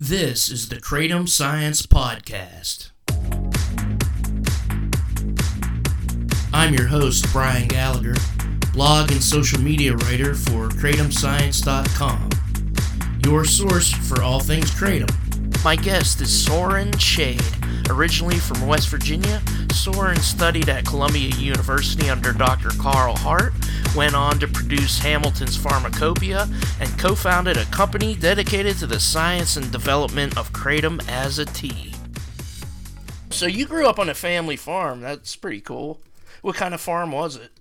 [0.00, 2.90] This is the Kratom Science Podcast.
[6.54, 8.14] I'm your host, Brian Gallagher,
[8.72, 12.30] blog and social media writer for KratomScience.com,
[13.24, 15.27] your source for all things Kratom.
[15.64, 17.42] My guest is Soren Shade.
[17.90, 19.42] Originally from West Virginia,
[19.72, 22.70] Soren studied at Columbia University under Dr.
[22.80, 23.52] Carl Hart,
[23.96, 26.48] went on to produce Hamilton's Pharmacopoeia,
[26.80, 31.44] and co founded a company dedicated to the science and development of kratom as a
[31.44, 31.92] tea.
[33.30, 35.00] So, you grew up on a family farm.
[35.00, 36.00] That's pretty cool.
[36.40, 37.57] What kind of farm was it?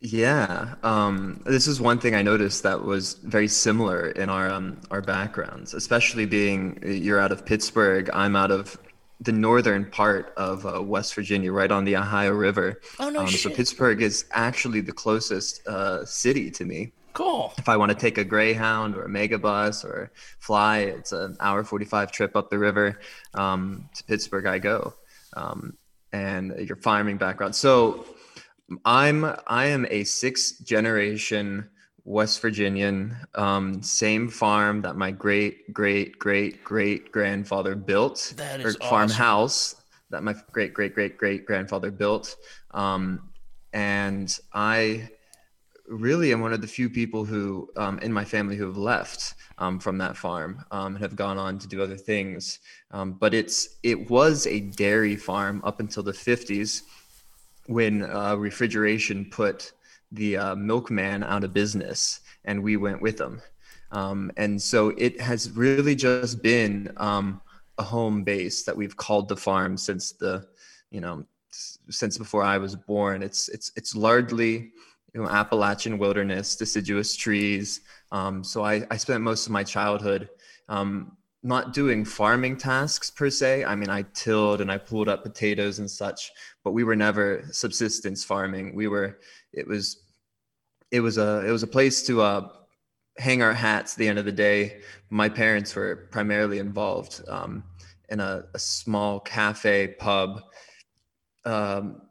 [0.00, 4.80] Yeah, um, this is one thing I noticed that was very similar in our um,
[4.92, 8.78] our backgrounds, especially being you're out of Pittsburgh, I'm out of
[9.20, 12.80] the northern part of uh, West Virginia, right on the Ohio River.
[13.00, 13.40] Oh no um, shit!
[13.40, 16.92] So Pittsburgh is actually the closest uh, city to me.
[17.12, 17.52] Cool.
[17.58, 21.64] If I want to take a Greyhound or a Megabus or fly, it's an hour
[21.64, 23.00] 45 trip up the river
[23.34, 24.46] um, to Pittsburgh.
[24.46, 24.94] I go,
[25.32, 25.76] um,
[26.12, 27.56] and your farming background.
[27.56, 28.06] So
[28.84, 31.68] I'm I am a sixth generation
[32.04, 38.68] West Virginian, um, same farm that my great great great great grandfather built, That or
[38.68, 39.76] is farmhouse
[40.10, 42.36] that my great great great great grandfather built,
[42.72, 43.28] um,
[43.72, 45.10] and I
[45.86, 49.34] really am one of the few people who um, in my family who have left
[49.58, 52.60] um, from that farm um, and have gone on to do other things.
[52.90, 56.82] Um, but it's it was a dairy farm up until the 50s
[57.68, 59.72] when uh, refrigeration put
[60.10, 63.40] the uh, milkman out of business and we went with them.
[63.92, 67.40] Um, and so it has really just been um,
[67.76, 70.46] a home base that we've called the farm since the,
[70.90, 73.22] you know, since before I was born.
[73.22, 74.72] It's it's it's largely
[75.14, 77.80] you know Appalachian wilderness, deciduous trees.
[78.12, 80.30] Um, so I, I spent most of my childhood
[80.68, 83.64] um, not doing farming tasks per se.
[83.64, 86.32] I mean, I tilled and I pulled up potatoes and such,
[86.64, 88.74] but we were never subsistence farming.
[88.74, 89.18] We were
[89.52, 90.02] it was
[90.90, 92.48] it was a it was a place to uh,
[93.18, 94.80] hang our hats at the end of the day.
[95.10, 97.64] My parents were primarily involved um,
[98.08, 100.42] in a, a small cafe pub
[101.44, 102.02] um,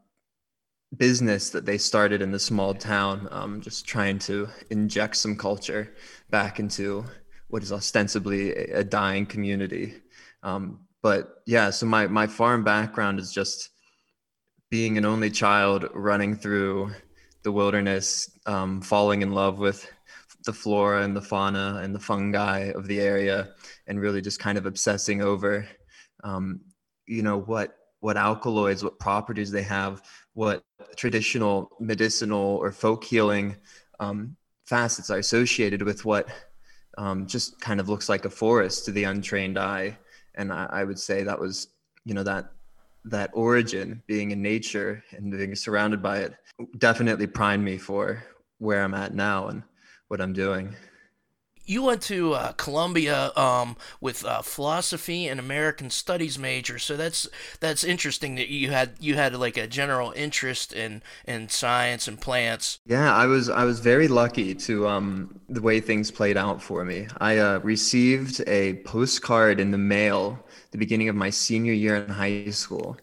[0.96, 5.94] business that they started in the small town, um, just trying to inject some culture
[6.30, 7.04] back into
[7.48, 9.94] what is ostensibly a, dying community.
[10.42, 13.70] Um, but yeah, so my my farm background is just
[14.70, 16.92] being an only child running through
[17.42, 19.90] the wilderness, um, falling in love with
[20.44, 23.54] the flora and the fauna and the fungi of the area,
[23.86, 25.66] and really just kind of obsessing over,
[26.24, 26.60] um,
[27.06, 30.02] you know, what what alkaloids, what properties they have,
[30.34, 30.62] what
[30.96, 33.56] traditional medicinal or folk healing
[33.98, 34.36] um,
[34.66, 36.28] facets are associated with what
[36.98, 39.96] um, just kind of looks like a forest to the untrained eye.
[40.34, 41.68] And I, I would say that was,
[42.04, 42.50] you know, that
[43.04, 46.34] that origin, being in nature and being surrounded by it,
[46.78, 48.22] definitely primed me for
[48.58, 49.62] where I'm at now and
[50.08, 50.74] what I'm doing.
[51.68, 57.28] You went to uh, Columbia um, with uh, philosophy and American Studies major, so that's
[57.60, 62.18] that's interesting that you had you had like a general interest in in science and
[62.18, 62.78] plants.
[62.86, 66.86] Yeah, I was I was very lucky to um, the way things played out for
[66.86, 67.06] me.
[67.18, 72.08] I uh, received a postcard in the mail the beginning of my senior year in
[72.08, 72.96] high school.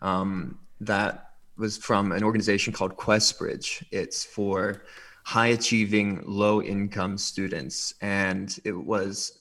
[0.00, 3.84] Um, that was from an organization called Questbridge.
[3.90, 4.84] It's for
[5.24, 9.40] high achieving, low income students, and it was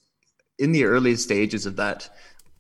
[0.60, 2.10] in the early stages of that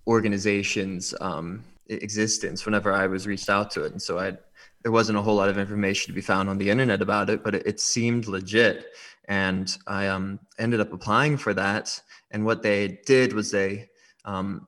[0.08, 3.92] organization's um, existence whenever I was reached out to it.
[3.92, 4.38] And so I
[4.84, 7.44] there wasn't a whole lot of information to be found on the internet about it,
[7.44, 8.88] but it, it seemed legit.
[9.26, 12.02] And I um, ended up applying for that.
[12.32, 13.90] And what they did was they
[14.26, 14.68] um,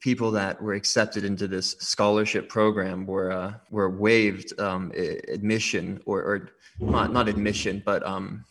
[0.00, 4.92] people that were accepted into this scholarship program were uh, were waived um,
[5.28, 8.44] admission or, or not not admission, but um,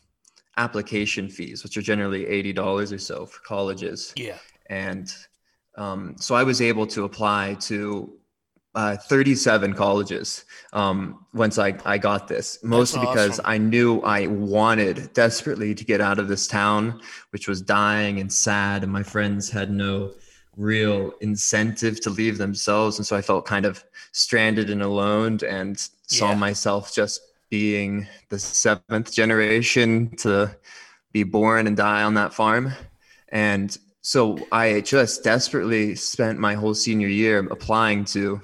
[0.58, 4.38] application fees, which are generally eighty dollars or so for colleges Yeah.
[4.70, 5.14] and
[5.78, 8.18] um, so I was able to apply to
[8.76, 13.40] uh, 37 colleges um, once I, I got this, mostly because.
[13.46, 17.02] I knew I wanted desperately to get out of this town,
[17.32, 20.14] which was dying and sad, and my friends had no
[20.58, 25.78] real incentive to leave themselves, and so I felt kind of stranded and alone, and
[26.08, 26.36] saw Yeah.
[26.36, 27.22] myself just
[27.52, 30.56] being the seventh generation to
[31.12, 32.72] be born and die on that farm,
[33.30, 38.42] and so I just desperately spent my whole senior year applying to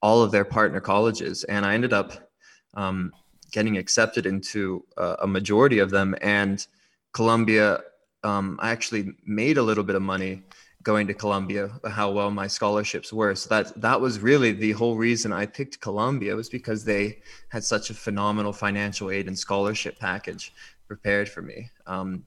[0.00, 2.30] all of their partner colleges, and I ended up
[2.74, 3.10] um,
[3.50, 6.14] getting accepted into uh, a majority of them.
[6.22, 6.64] And
[7.12, 7.80] Columbia
[8.24, 10.42] um, I actually made a little bit of money
[10.82, 13.34] going to Columbia, how well my scholarships were.
[13.34, 17.64] So that that was really the whole reason I picked Columbia was because they had
[17.64, 20.52] such a phenomenal financial aid and scholarship package
[20.86, 21.70] prepared for me.
[21.86, 22.24] Um,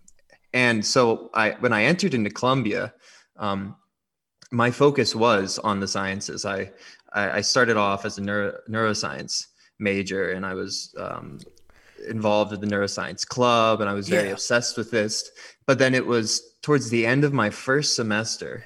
[0.54, 2.94] and so I when I entered into Columbia,
[3.38, 3.76] um,
[4.52, 6.46] my focus was on the sciences.
[6.46, 6.72] I
[7.16, 9.48] I, started off as a neuro, neuroscience
[9.80, 11.40] major, and I was um,
[12.08, 14.34] involved with the neuroscience club, and I was very yeah.
[14.34, 15.32] obsessed with this.
[15.66, 18.66] But then it was towards the end of my first semester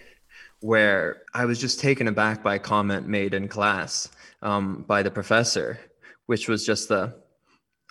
[0.62, 4.10] where I was just taken aback by a comment made in class
[4.42, 5.80] um, by the professor,
[6.26, 7.16] which was just the,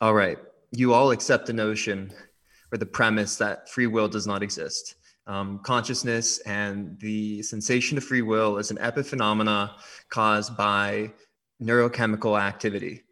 [0.00, 0.38] all right,
[0.72, 2.12] you all accept the notion
[2.70, 4.96] or the premise that free will does not exist.
[5.26, 9.72] Um, consciousness and the sensation of free will is an epiphenomena
[10.08, 11.12] caused by
[11.62, 13.02] neurochemical activity.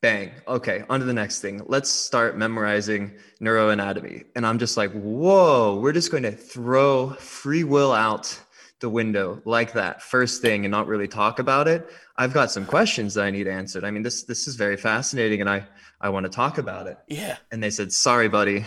[0.00, 0.30] Bang.
[0.46, 1.60] Okay, on to the next thing.
[1.66, 4.26] Let's start memorizing neuroanatomy.
[4.36, 8.40] And I'm just like, whoa, we're just going to throw free will out
[8.80, 11.90] the window like that first thing and not really talk about it.
[12.16, 13.82] I've got some questions that I need answered.
[13.82, 15.66] I mean, this this is very fascinating and I
[16.00, 16.96] I want to talk about it.
[17.08, 17.36] Yeah.
[17.50, 18.64] And they said, sorry, buddy,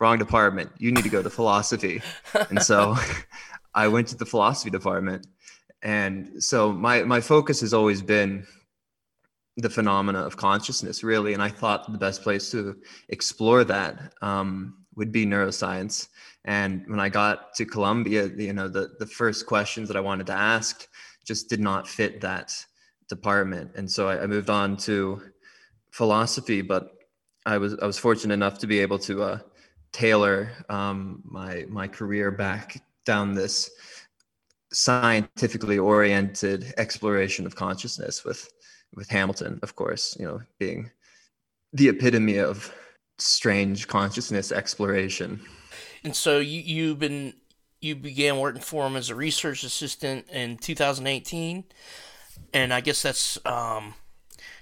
[0.00, 0.70] wrong department.
[0.78, 2.02] You need to go to philosophy.
[2.50, 2.96] and so
[3.74, 5.28] I went to the philosophy department.
[5.80, 8.46] And so my my focus has always been
[9.56, 11.34] the phenomena of consciousness, really.
[11.34, 12.76] And I thought the best place to
[13.08, 16.08] explore that um, would be neuroscience.
[16.44, 20.26] And when I got to Columbia, you know, the, the first questions that I wanted
[20.28, 20.86] to ask
[21.24, 22.52] just did not fit that
[23.08, 23.72] department.
[23.76, 25.22] And so I, I moved on to
[25.90, 26.92] philosophy, but
[27.44, 29.38] I was I was fortunate enough to be able to uh,
[29.92, 33.70] tailor um, my my career back down this
[34.72, 38.48] scientifically oriented exploration of consciousness with
[38.94, 40.90] with Hamilton, of course, you know, being
[41.72, 42.72] the epitome of
[43.18, 45.40] strange consciousness exploration.
[46.04, 47.34] And so you you've been
[47.80, 51.64] you began working for him as a research assistant in 2018,
[52.54, 53.94] and I guess that's um,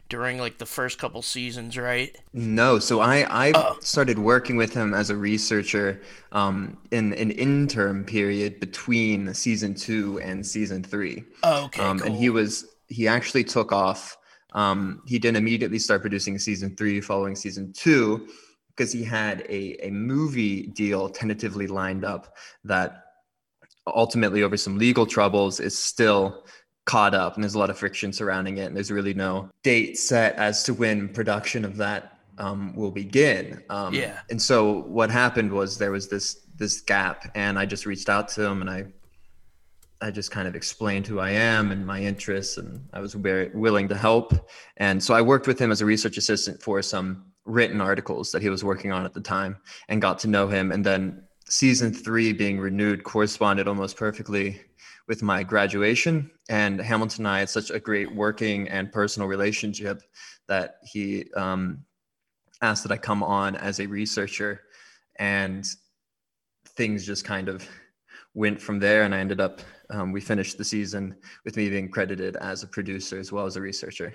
[0.09, 2.17] during like the first couple seasons, right?
[2.33, 3.79] No, so I I oh.
[3.81, 6.03] started working with him as a researcher
[6.33, 11.25] um, in an interim period between season two and season three.
[11.43, 12.09] Oh, okay, um, cool.
[12.09, 14.19] And he was he actually took off
[14.53, 18.29] um, he didn't immediately start producing season three following season two
[18.69, 23.05] because he had a, a movie deal tentatively lined up that
[23.87, 26.45] ultimately, over some legal troubles, is still
[26.87, 29.99] caught up and there's a lot of friction surrounding it and there's really no date
[29.99, 33.63] set as to when production of that um, will begin.
[33.69, 34.21] Um, yeah.
[34.31, 38.29] and so what happened was there was this this gap and i just reached out
[38.29, 38.85] to him and i
[40.03, 43.51] I just kind of explained who I am and my interests, and I was very
[43.55, 44.49] willing to help.
[44.79, 48.43] And so I worked with him as a research assistant for some written articles that
[48.43, 49.59] he was working on at the time
[49.89, 50.73] and got to know him.
[50.73, 54.61] And then season three being renewed corresponded almost perfectly
[55.07, 56.31] with my graduation.
[56.49, 60.03] And Hamilton and I had such a great working and personal relationship
[60.49, 61.85] that he um,
[62.63, 64.63] asked that I come on as a researcher.
[65.19, 65.67] And
[66.69, 67.69] things just kind of
[68.33, 69.03] went from there.
[69.03, 71.15] And I ended up um, we finished the season
[71.45, 74.15] with me being credited as a producer as well as a researcher.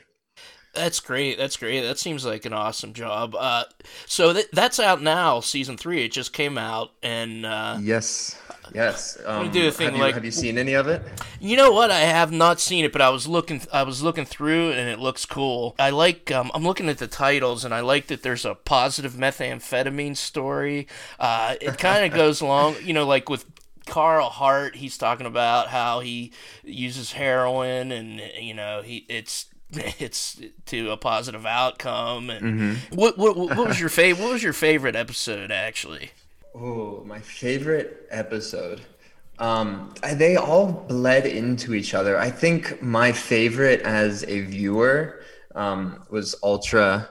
[0.75, 1.37] That's great.
[1.37, 1.81] That's great.
[1.81, 3.33] That seems like an awesome job.
[3.33, 3.63] Uh,
[4.05, 6.03] so th- that's out now, season three.
[6.03, 8.37] It just came out, and uh, yes,
[8.73, 9.17] yes.
[9.25, 10.15] Um, do a thing have you, like.
[10.15, 11.01] Have you seen any of it?
[11.39, 11.91] You know what?
[11.91, 13.61] I have not seen it, but I was looking.
[13.71, 15.75] I was looking through, and it looks cool.
[15.79, 16.29] I like.
[16.29, 20.87] Um, I'm looking at the titles, and I like that there's a positive methamphetamine story.
[21.17, 23.45] Uh, it kind of goes along, you know, like with
[23.85, 26.31] Carl Hart, he's talking about how he
[26.63, 32.29] uses heroin and you know he it's it's to a positive outcome.
[32.29, 32.95] And mm-hmm.
[32.95, 34.23] what, what what was your favorite?
[34.23, 36.11] What was your favorite episode actually?
[36.53, 38.81] Oh, my favorite episode.
[39.39, 42.17] Um, they all bled into each other.
[42.17, 45.21] I think my favorite as a viewer
[45.53, 47.09] um, was Ultra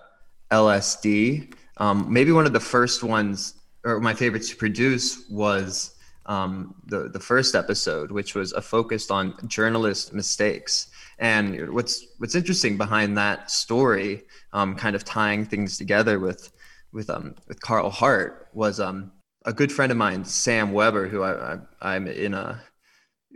[0.50, 1.52] LSD.
[1.76, 3.54] Um, maybe one of the first ones,
[3.84, 5.93] or my favorite to produce was
[6.26, 10.88] um, the the first episode, which was a focused on journalist mistakes.
[11.18, 16.52] And what's what's interesting behind that story, um, kind of tying things together with
[16.92, 19.12] with um, with Carl Hart, was um,
[19.44, 22.60] a good friend of mine, Sam Weber, who I, I am in a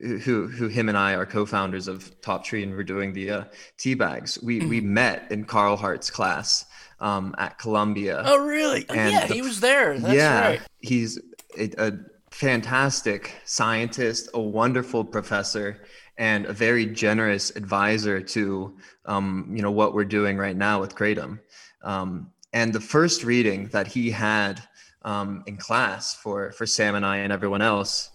[0.00, 3.44] who who him and I are co-founders of Top Tree, and we're doing the uh,
[3.78, 4.38] tea bags.
[4.42, 4.94] We we mm-hmm.
[4.94, 6.66] met in Carl Hart's class
[7.00, 8.22] um, at Columbia.
[8.24, 8.86] Oh, really?
[8.88, 9.98] And yeah, the, he was there.
[9.98, 10.60] That's yeah, right.
[10.80, 11.18] he's
[11.58, 11.92] a, a
[12.38, 15.82] fantastic scientist, a wonderful professor,
[16.18, 18.76] and a very generous advisor to
[19.06, 21.40] um, you know what we're doing right now with Kratom.
[21.82, 24.62] Um, and the first reading that he had
[25.02, 28.10] um, in class for for Sam and I and everyone else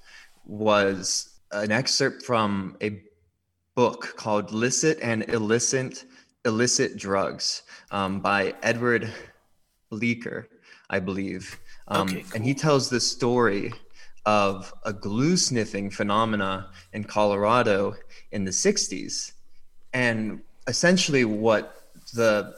[0.45, 3.01] was an excerpt from a
[3.75, 6.05] book called "Licit and Illicit
[6.45, 9.11] Illicit Drugs" um, by Edward
[9.91, 10.45] Leaker,
[10.89, 12.31] I believe, um, okay, cool.
[12.35, 13.73] and he tells the story
[14.25, 17.95] of a glue sniffing phenomena in Colorado
[18.31, 19.33] in the 60s.
[19.93, 22.55] And essentially what the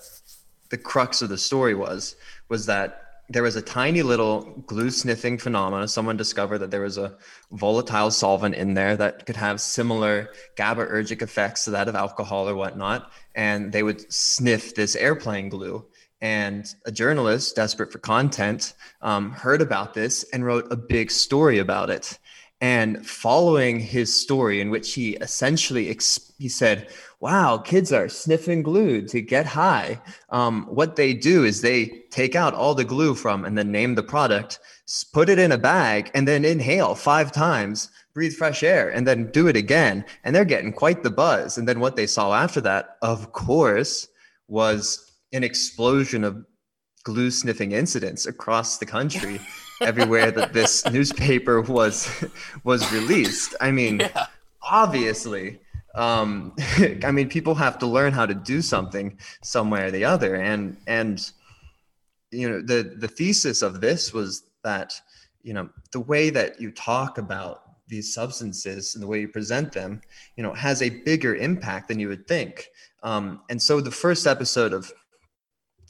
[0.70, 2.16] the crux of the story was
[2.50, 5.88] was that there was a tiny little glue sniffing phenomena.
[5.88, 7.16] Someone discovered that there was a
[7.52, 12.56] volatile solvent in there that could have similar GABAergic effects to that of alcohol or
[12.56, 13.12] whatnot.
[13.34, 15.86] And they would sniff this airplane glue.
[16.22, 21.60] And a journalist, desperate for content, um, heard about this and wrote a big story
[21.60, 22.18] about it.
[22.62, 25.86] And following his story, in which he essentially
[26.40, 26.88] he said,
[27.20, 32.34] "Wow, kids are sniffing glue to get high." Um, what they do is they take
[32.34, 34.60] out all the glue from and then name the product,
[35.12, 39.30] put it in a bag, and then inhale five times, breathe fresh air, and then
[39.32, 40.06] do it again.
[40.24, 41.58] And they're getting quite the buzz.
[41.58, 44.08] And then what they saw after that, of course,
[44.48, 45.05] was
[45.36, 46.46] an explosion of
[47.04, 49.40] glue sniffing incidents across the country
[49.82, 52.26] everywhere that this newspaper was
[52.64, 53.54] was released.
[53.60, 54.28] I mean yeah.
[54.64, 55.60] obviously
[55.94, 56.56] um,
[57.04, 60.36] i mean people have to learn how to do something some way or the other.
[60.36, 61.32] And and
[62.32, 64.94] you know the the thesis of this was that
[65.44, 69.72] you know the way that you talk about these substances and the way you present
[69.72, 70.02] them
[70.36, 72.70] you know has a bigger impact than you would think.
[73.04, 74.92] Um, and so the first episode of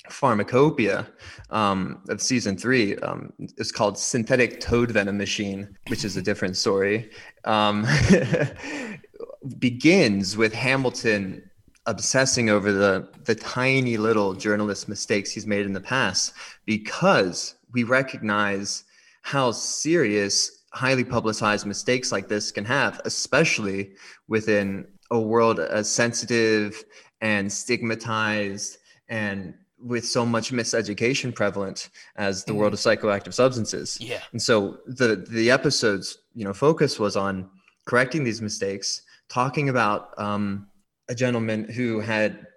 [0.09, 1.07] pharmacopoeia
[1.50, 6.57] um, of season three um, is called synthetic toad venom machine which is a different
[6.57, 7.09] story.
[7.43, 7.85] Um,
[9.59, 11.50] begins with hamilton
[11.85, 16.33] obsessing over the the tiny little journalist mistakes he's made in the past
[16.65, 18.83] because we recognize
[19.21, 23.91] how serious highly publicized mistakes like this can have especially
[24.27, 26.83] within a world as sensitive
[27.21, 28.77] and stigmatized
[29.09, 32.58] and with so much miseducation prevalent as the mm.
[32.58, 33.98] world of psychoactive substances.
[34.00, 34.22] Yeah.
[34.32, 37.50] And so the the episodes, you know, focus was on
[37.86, 40.67] correcting these mistakes, talking about um,
[41.10, 42.48] a gentleman who had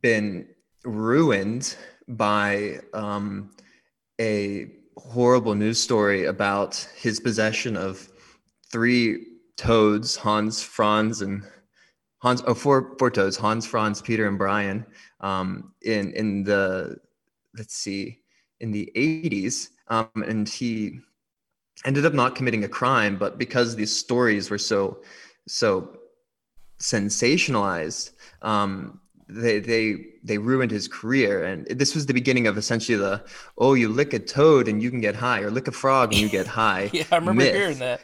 [0.00, 0.46] been
[0.84, 1.76] ruined
[2.08, 3.50] by um,
[4.20, 8.08] a horrible news story about his possession of
[8.70, 11.42] three toads, Hans, Franz, and
[12.18, 14.84] Hans, oh, four, four toads, Hans, Franz, Peter, and Brian,
[15.20, 16.96] um, in in the
[17.56, 18.20] let's see
[18.60, 21.00] in the 80s um, and he
[21.84, 24.98] ended up not committing a crime but because these stories were so
[25.46, 25.96] so
[26.80, 32.96] sensationalized um, they they they ruined his career and this was the beginning of essentially
[32.96, 33.22] the
[33.58, 36.20] oh you lick a toad and you can get high or lick a frog and
[36.20, 37.54] you get high yeah i remember myth.
[37.54, 38.00] hearing that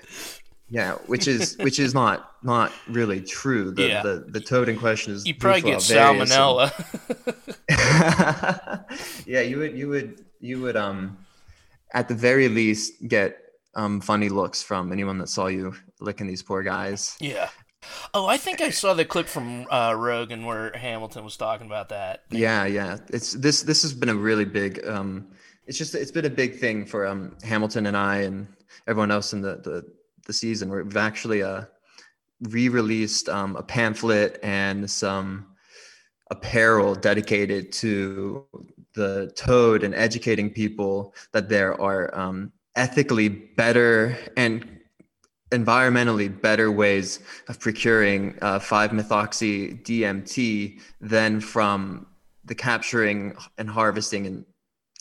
[0.68, 3.70] yeah, which is which is not not really true.
[3.70, 4.02] The yeah.
[4.02, 6.72] the, the toad in question is you probably get salmonella.
[7.68, 8.84] And...
[9.26, 11.18] yeah, you would you would you would um
[11.92, 13.38] at the very least get
[13.74, 17.16] um funny looks from anyone that saw you licking these poor guys.
[17.20, 17.48] Yeah.
[18.14, 21.90] Oh, I think I saw the clip from uh, Rogan where Hamilton was talking about
[21.90, 22.22] that.
[22.30, 22.96] Yeah, yeah.
[23.10, 25.28] It's this this has been a really big um
[25.66, 28.46] it's just it's been a big thing for um Hamilton and I and
[28.86, 29.84] everyone else in the the
[30.26, 30.70] the season.
[30.70, 31.64] We've actually uh,
[32.40, 35.46] re-released um, a pamphlet and some
[36.30, 38.46] apparel dedicated to
[38.94, 44.80] the toad and educating people that there are um, ethically better and
[45.50, 52.06] environmentally better ways of procuring uh, 5-methoxy DMT than from
[52.44, 54.44] the capturing and harvesting and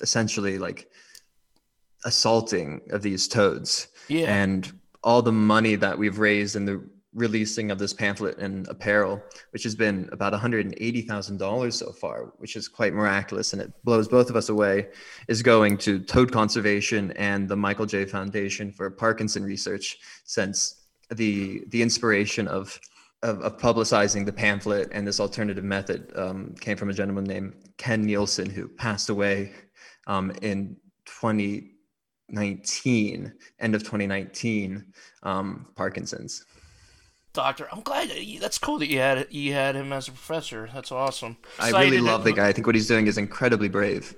[0.01, 0.89] essentially like
[2.05, 3.87] assaulting of these toads.
[4.07, 4.33] Yeah.
[4.33, 4.71] And
[5.03, 6.83] all the money that we've raised in the
[7.13, 12.67] releasing of this pamphlet and apparel, which has been about $180,000 so far, which is
[12.67, 14.87] quite miraculous and it blows both of us away,
[15.27, 18.05] is going to toad conservation and the Michael J.
[18.05, 20.79] Foundation for Parkinson research since
[21.11, 22.79] the the inspiration of
[23.21, 27.53] of, of publicizing the pamphlet and this alternative method um, came from a gentleman named
[27.77, 29.53] Ken Nelson who passed away
[30.07, 31.72] um, in 20
[32.29, 34.85] 19, end of 2019,
[35.23, 36.45] um, Parkinson's.
[37.33, 40.69] Doctor, I'm glad that's cool that you had you had him as a professor.
[40.71, 41.37] That's awesome.
[41.59, 42.47] I really love the guy.
[42.47, 44.15] I think what he's doing is incredibly brave.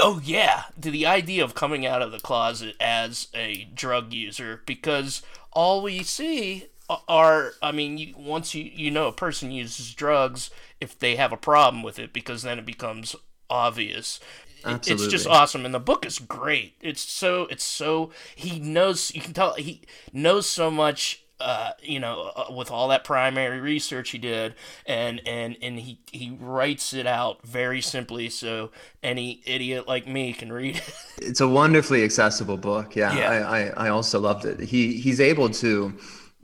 [0.00, 4.62] Oh yeah, to the idea of coming out of the closet as a drug user
[4.66, 6.66] because all we see
[7.08, 11.32] are I mean, you, once you you know a person uses drugs if they have
[11.32, 13.14] a problem with it because then it becomes
[13.48, 14.20] obvious
[14.64, 15.04] Absolutely.
[15.04, 19.20] it's just awesome and the book is great it's so it's so he knows you
[19.20, 24.10] can tell he knows so much uh, you know, uh, with all that primary research
[24.10, 24.54] he did,
[24.86, 28.70] and and and he he writes it out very simply, so
[29.02, 30.94] any idiot like me can read it.
[31.22, 32.96] It's a wonderfully accessible book.
[32.96, 33.30] Yeah, Yeah.
[33.30, 34.60] I, I I also loved it.
[34.60, 35.94] He he's able to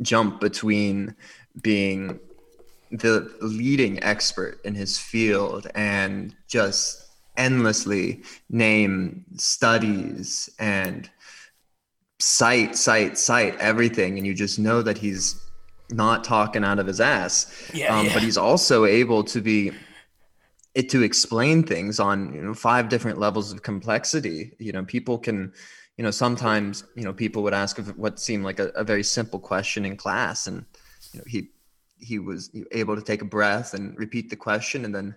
[0.02, 1.14] jump between
[1.62, 2.18] being
[2.90, 7.05] the leading expert in his field and just
[7.36, 11.10] endlessly name studies and
[12.18, 15.40] cite, cite, cite everything, and you just know that he's
[15.90, 17.70] not talking out of his ass.
[17.72, 18.14] Yeah, um, yeah.
[18.14, 19.72] But he's also able to be
[20.74, 24.52] it to explain things on you know five different levels of complexity.
[24.58, 25.52] You know, people can.
[25.98, 29.02] You know, sometimes you know people would ask of what seemed like a, a very
[29.02, 30.66] simple question in class, and
[31.12, 31.48] you know he
[31.98, 35.16] he was able to take a breath and repeat the question and then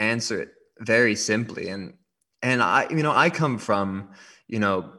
[0.00, 1.68] answer it very simply.
[1.68, 1.94] And
[2.42, 4.08] and i you know i come from
[4.48, 4.90] you know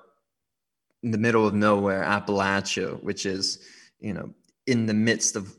[1.03, 3.59] in the middle of nowhere appalachia which is
[3.99, 4.29] you know
[4.65, 5.55] in the midst of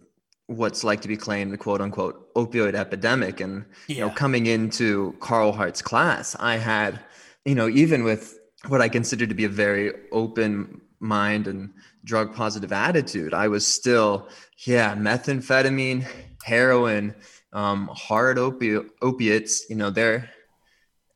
[0.46, 3.40] what's like to be claimed the quote unquote opioid epidemic.
[3.40, 7.00] And you know coming into carl hart's class i had
[7.44, 11.70] you know even with what i consider to be a very open mind and
[12.04, 14.28] drug positive attitude i was still
[14.66, 16.04] yeah methamphetamine
[16.44, 17.14] heroin
[17.52, 20.28] um, hard opi- opiates you know they're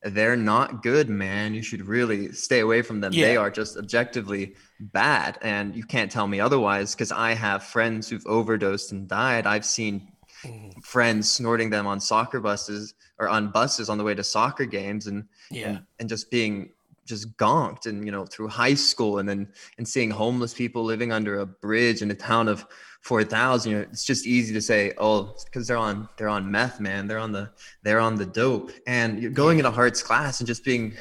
[0.04, 4.54] they're not good man you should really stay away from them they are just objectively
[4.80, 9.46] bad and you can't tell me otherwise because i have friends who've overdosed and died
[9.46, 10.08] i've seen
[10.44, 10.82] Mhm.
[10.82, 15.06] friends snorting them on soccer buses or on buses on the way to soccer games
[15.06, 15.68] and Yeah.
[15.68, 16.70] and, and just being
[17.04, 21.12] just gonked and you know through high school and then and seeing homeless people living
[21.12, 22.66] under a bridge in a town of
[23.02, 26.80] 4000 you know it's just easy to say oh because they're on they're on meth
[26.80, 27.06] man.
[27.06, 27.50] They're on the
[27.82, 28.70] they're on the dope.
[28.86, 30.94] And you're going into Hart's class and just being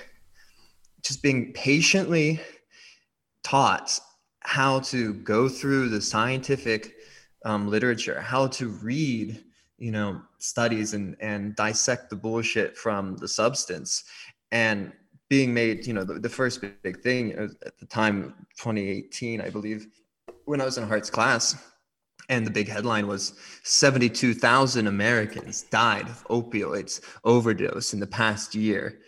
[1.04, 2.40] just being patiently
[3.44, 4.00] taught
[4.42, 6.96] how to go through the scientific
[7.46, 9.44] um, literature, how to read,
[9.78, 14.04] you know, studies and and dissect the bullshit from the substance,
[14.52, 14.92] and
[15.30, 19.50] being made, you know, the, the first big thing uh, at the time, 2018, I
[19.50, 19.88] believe,
[20.44, 21.56] when I was in Hart's class,
[22.32, 29.00] and the big headline was 72,000 Americans died of opioids overdose in the past year.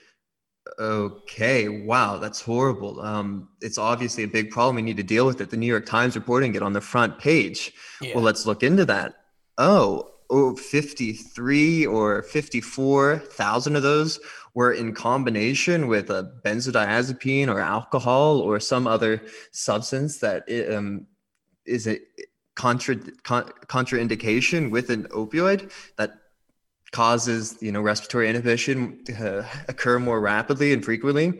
[0.78, 3.00] Okay, wow, that's horrible.
[3.00, 4.76] Um, it's obviously a big problem.
[4.76, 5.50] We need to deal with it.
[5.50, 7.72] The New York Times reporting it on the front page.
[8.02, 8.14] Yeah.
[8.14, 9.14] Well, let's look into that.
[9.58, 14.20] Oh, oh 53 or 54,000 of those
[14.54, 20.44] were in combination with a benzodiazepine or alcohol or some other substance that
[20.76, 21.08] um,
[21.66, 21.98] is a
[22.56, 26.12] contra, con, contraindication with an opioid that
[26.92, 31.34] causes you know respiratory inhibition to occur more rapidly and frequently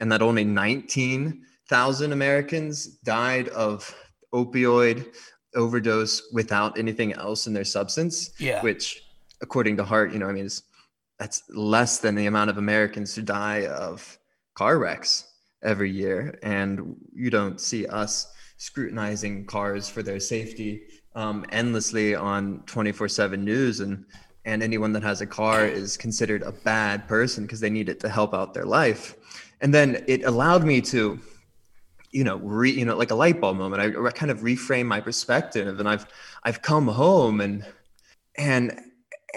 [0.00, 3.94] and that only 19,000 Americans died of
[4.34, 5.06] opioid
[5.54, 8.62] overdose without anything else in their substance Yeah.
[8.62, 9.02] which
[9.40, 10.62] according to Hart you know I mean is
[11.18, 14.18] that's less than the amount of Americans who die of
[14.54, 15.24] car wrecks
[15.62, 18.26] every year and you don't see us
[18.58, 20.82] scrutinizing cars for their safety
[21.14, 24.04] um, endlessly on 24/7 news and
[24.44, 28.00] and anyone that has a car is considered a bad person because they need it
[28.00, 29.14] to help out their life.
[29.60, 31.18] And then it allowed me to
[32.10, 33.82] you know re, you know like a light bulb moment.
[33.82, 36.06] I, I kind of reframe my perspective and I've
[36.44, 37.64] I've come home and
[38.36, 38.80] and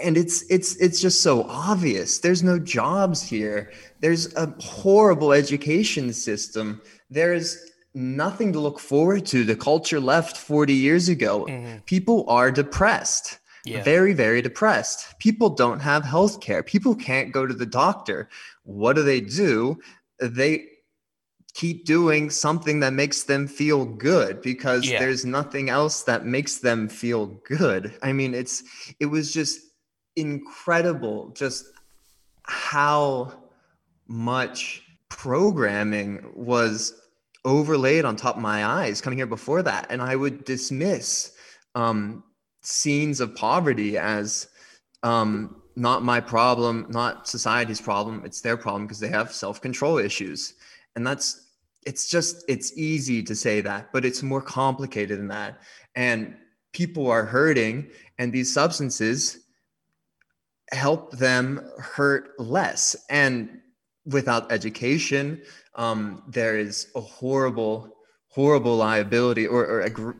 [0.02, 2.18] and it's it's it's just so obvious.
[2.18, 3.72] There's no jobs here.
[4.00, 6.80] There's a horrible education system.
[7.10, 9.44] There's nothing to look forward to.
[9.44, 11.46] The culture left 40 years ago.
[11.48, 11.84] Mhm.
[11.86, 13.38] people are depressed.
[13.64, 13.84] Yeah.
[13.84, 15.14] very very depressed.
[15.20, 16.64] People don't have health care.
[16.64, 18.28] People can't go to the doctor.
[18.64, 19.78] What do they do?
[20.18, 20.66] They
[21.54, 24.98] keep doing something that makes them feel good because Yeah.
[24.98, 27.94] there's nothing else that makes them feel good.
[28.02, 28.64] I mean it's
[28.98, 29.60] it was just
[30.16, 31.64] incredible just
[32.44, 33.32] how
[34.08, 36.94] much programming was
[37.44, 39.86] overlaid on top of my eyes coming here before that.
[39.90, 41.32] And i would dismiss
[41.74, 42.22] um,
[42.62, 44.48] scenes of poverty as
[45.02, 48.22] um, not my problem not society's problem.
[48.24, 50.54] It's their problem because they have self-control issues.
[50.94, 51.48] And that's
[51.84, 55.60] it's just it's easy to say that but it's more complicated than that.
[55.96, 56.36] And
[56.72, 59.40] people are hurting and these substances
[60.70, 62.96] help them hurt less.
[63.10, 63.60] And
[64.06, 65.40] without education
[65.74, 67.96] um, there is a horrible
[68.28, 70.12] horrible liability or, or a gr-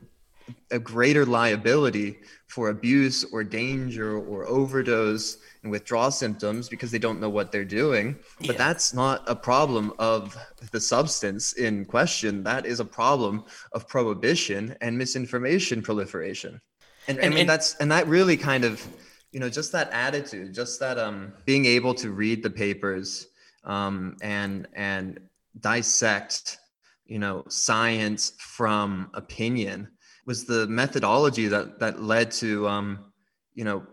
[0.71, 7.21] a greater liability for abuse or danger or overdose and withdrawal symptoms because they don't
[7.21, 8.17] know what they're doing.
[8.39, 8.59] But yeah.
[8.59, 10.37] that's not a problem of
[10.71, 12.43] the substance in question.
[12.43, 16.61] That is a problem of prohibition and misinformation proliferation.
[17.09, 18.87] And, and I mean, and, that's, and that really kind of,
[19.33, 23.29] you know, just that attitude, just that um, being able to read the papers
[23.65, 25.21] um, and, and
[25.61, 26.59] dissect,
[27.07, 29.89] you know, science from opinion
[30.27, 33.13] was the methodology that, that led to, um,
[33.55, 33.85] you know,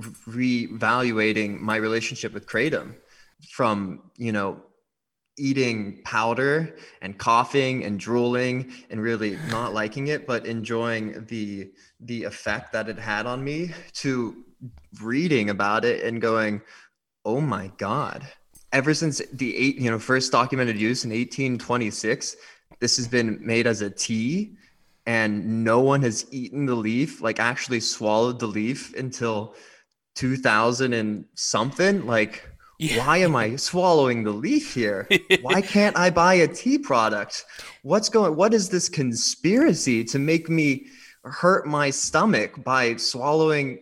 [0.00, 2.94] reevaluating my relationship with kratom
[3.50, 4.60] from you know
[5.38, 11.70] eating powder and coughing and drooling and really not liking it but enjoying the
[12.00, 14.44] the effect that it had on me to
[15.02, 16.60] reading about it and going
[17.24, 18.26] oh my god
[18.72, 22.36] ever since the eight you know first documented use in 1826
[22.80, 24.56] this has been made as a tea
[25.06, 29.54] and no one has eaten the leaf like actually swallowed the leaf until
[30.14, 32.06] 2000 and something.
[32.06, 32.98] Like yeah.
[32.98, 35.08] why am i swallowing the leaf here?
[35.42, 37.44] Why can't i buy a tea product?
[37.82, 40.86] What's going what is this conspiracy to make me
[41.24, 43.78] hurt my stomach by swallowing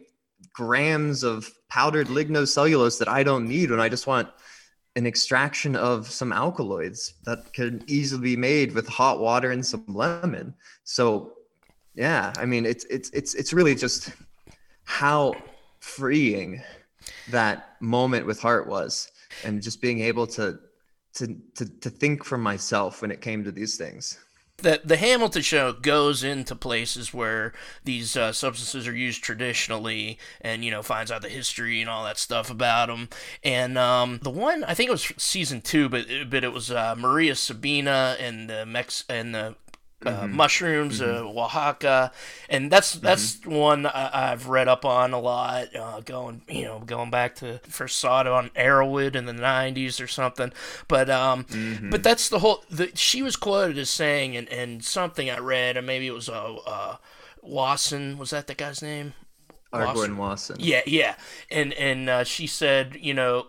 [0.53, 4.29] grams of powdered lignocellulose that i don't need when i just want
[5.01, 9.85] an extraction of some alkaloids that can easily be made with hot water and some
[9.89, 10.55] lemon.
[10.85, 11.33] So
[11.95, 14.13] yeah i mean it's it's it's it's really just
[14.85, 15.35] how
[15.81, 16.63] freeing
[17.31, 19.11] that moment with Hart was
[19.45, 20.59] and just being able to
[21.15, 24.19] to to, to think for myself when it came to these things
[24.63, 27.53] the the Hamilton show goes into places where
[27.85, 32.05] these uh, substances are used traditionally, and you know finds out the history and all
[32.05, 33.09] that stuff about them.
[33.43, 36.95] And um, the one I think it was season two, but but it was uh,
[36.97, 39.55] Maria Sabina and the Mex and the
[40.05, 40.35] uh, mm-hmm.
[40.35, 41.39] mushrooms, uh, mm-hmm.
[41.39, 42.13] uh, Oaxaca,
[42.49, 43.55] and that's that's mm-hmm.
[43.55, 45.75] one I, have read up on a lot.
[45.75, 50.03] Uh, going you know going back to first saw it on Erowid in the '90s
[50.03, 50.53] or something.
[50.89, 51.91] But um, mm-hmm.
[51.91, 52.65] but that's the whole.
[52.71, 56.29] The, she was quoted as saying, and, and something I read, and maybe it was
[56.29, 56.97] uh, uh
[57.43, 58.19] Wasson.
[58.19, 59.15] Was that the guy's name?
[59.73, 59.95] R.
[59.95, 60.57] Gordon Wasson.
[60.59, 61.15] Yeah, yeah,
[61.51, 63.47] and and uh, she said, you know,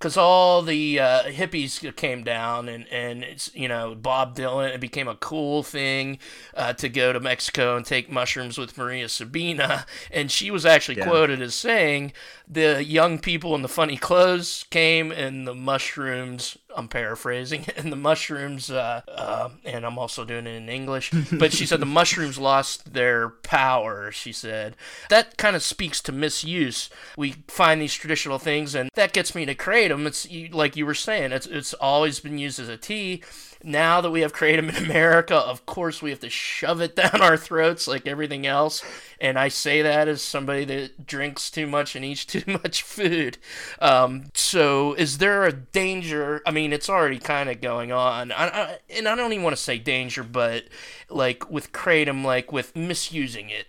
[0.00, 4.74] because all the uh, hippies came down and and it's you know Bob Dylan.
[4.74, 6.18] It became a cool thing
[6.54, 10.98] uh, to go to Mexico and take mushrooms with Maria Sabina, and she was actually
[10.98, 11.06] yeah.
[11.06, 12.14] quoted as saying,
[12.48, 17.96] "The young people in the funny clothes came, and the mushrooms I'm paraphrasing, and the
[17.96, 22.38] mushrooms, uh, uh, and I'm also doing it in English, but she said the mushrooms
[22.38, 24.76] lost their power, she said.
[25.08, 26.90] That kind of speaks to misuse.
[27.16, 30.06] We find these traditional things, and that gets me to create them.
[30.06, 33.22] It's like you were saying, it's, it's always been used as a tea
[33.62, 37.20] now that we have kratom in America, of course we have to shove it down
[37.20, 38.82] our throats like everything else.
[39.20, 43.38] And I say that as somebody that drinks too much and eats too much food.
[43.80, 46.42] Um, so, is there a danger?
[46.46, 48.32] I mean, it's already kind of going on.
[48.32, 50.64] I, I, and I don't even want to say danger, but
[51.08, 53.66] like with kratom, like with misusing it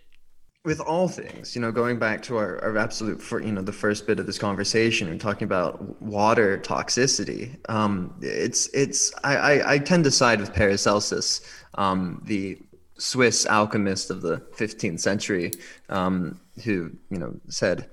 [0.63, 3.73] with all things, you know, going back to our, our absolute, for, you know, the
[3.73, 9.73] first bit of this conversation and talking about water toxicity, um, it's, it's, I, I,
[9.73, 11.41] I, tend to side with Paracelsus,
[11.75, 12.59] um, the
[12.99, 15.51] Swiss alchemist of the 15th century,
[15.89, 17.89] um, who, you know, said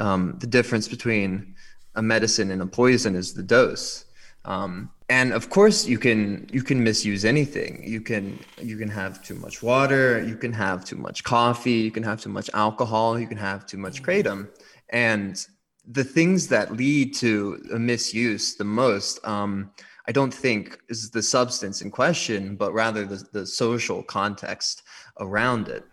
[0.00, 1.54] um, the difference between
[1.94, 4.06] a medicine and a poison is the dose.
[4.44, 7.82] Um, and of course you can you can misuse anything.
[7.84, 11.90] You can you can have too much water you can have too much coffee you
[11.90, 14.48] can have too much alcohol you can have too much kratom.
[14.90, 15.44] And
[15.90, 19.70] the things that lead to a misuse the most um,
[20.06, 24.82] i don't think is the substance in question but rather the, the social context
[25.20, 25.84] around it.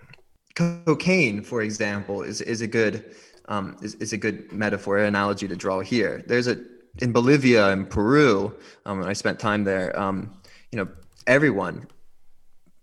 [0.56, 3.16] Cocaine for example is, is a good
[3.48, 6.24] um, is, is a good metaphor analogy to draw here.
[6.28, 6.58] There's a
[7.00, 8.56] in Bolivia and Peru,
[8.86, 10.34] um, I spent time there, um,
[10.72, 10.88] you know,
[11.28, 11.88] everyone,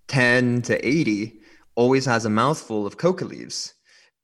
[0.08, 1.40] 10 to 80,
[1.74, 3.74] always has a mouthful of coca leaves.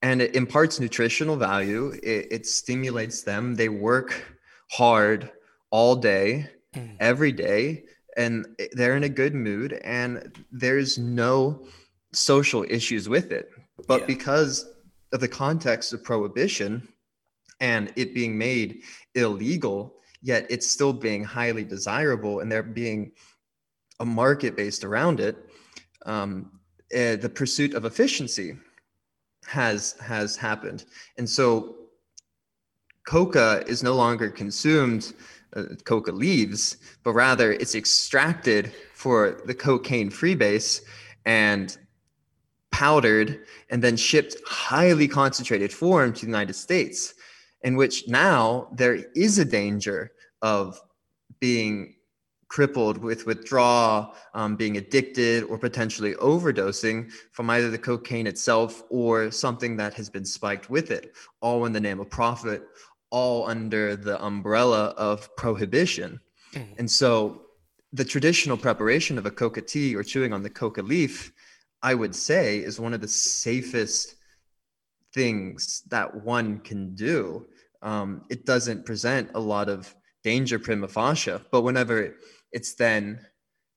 [0.03, 1.93] And it imparts nutritional value.
[2.03, 3.55] It, it stimulates them.
[3.55, 4.23] They work
[4.71, 5.31] hard
[5.71, 6.97] all day, mm.
[7.01, 7.85] every day,
[8.17, 9.81] and they're in a good mood.
[9.85, 11.67] And there's no
[12.13, 13.51] social issues with it.
[13.87, 14.07] But yeah.
[14.07, 14.67] because
[15.13, 16.87] of the context of prohibition,
[17.61, 18.83] and it being made
[19.15, 23.13] illegal, yet it's still being highly desirable and there being
[24.01, 25.37] a market based around it.
[26.07, 26.53] Um,
[26.95, 28.57] uh, the pursuit of efficiency
[29.47, 30.85] has has happened,
[31.19, 31.77] and so
[33.07, 35.15] coca is no longer consumed.
[35.57, 40.83] Uh, coca leaves, but rather it's extracted for the cocaine freebase
[41.25, 41.79] and
[42.71, 47.15] powdered and then shipped highly concentrated form to the United States,
[47.63, 50.81] in which now there is a danger of
[51.41, 51.95] being
[52.49, 59.31] crippled with withdrawal, um, being addicted, or potentially overdosing from either the cocaine itself or
[59.31, 62.63] something that has been spiked with it, all in the name of profit,
[63.11, 66.19] all under the umbrella of prohibition.
[66.55, 66.79] Mm.
[66.79, 67.43] And so
[67.93, 71.33] the traditional preparation of a coca tea or chewing on the coca leaf,
[71.83, 74.15] I would say, is one of the safest
[75.15, 77.47] things that one can do.
[77.83, 79.95] Um, it doesn't present a lot of
[80.25, 82.15] danger prima facie, but whenever
[82.53, 83.21] it's then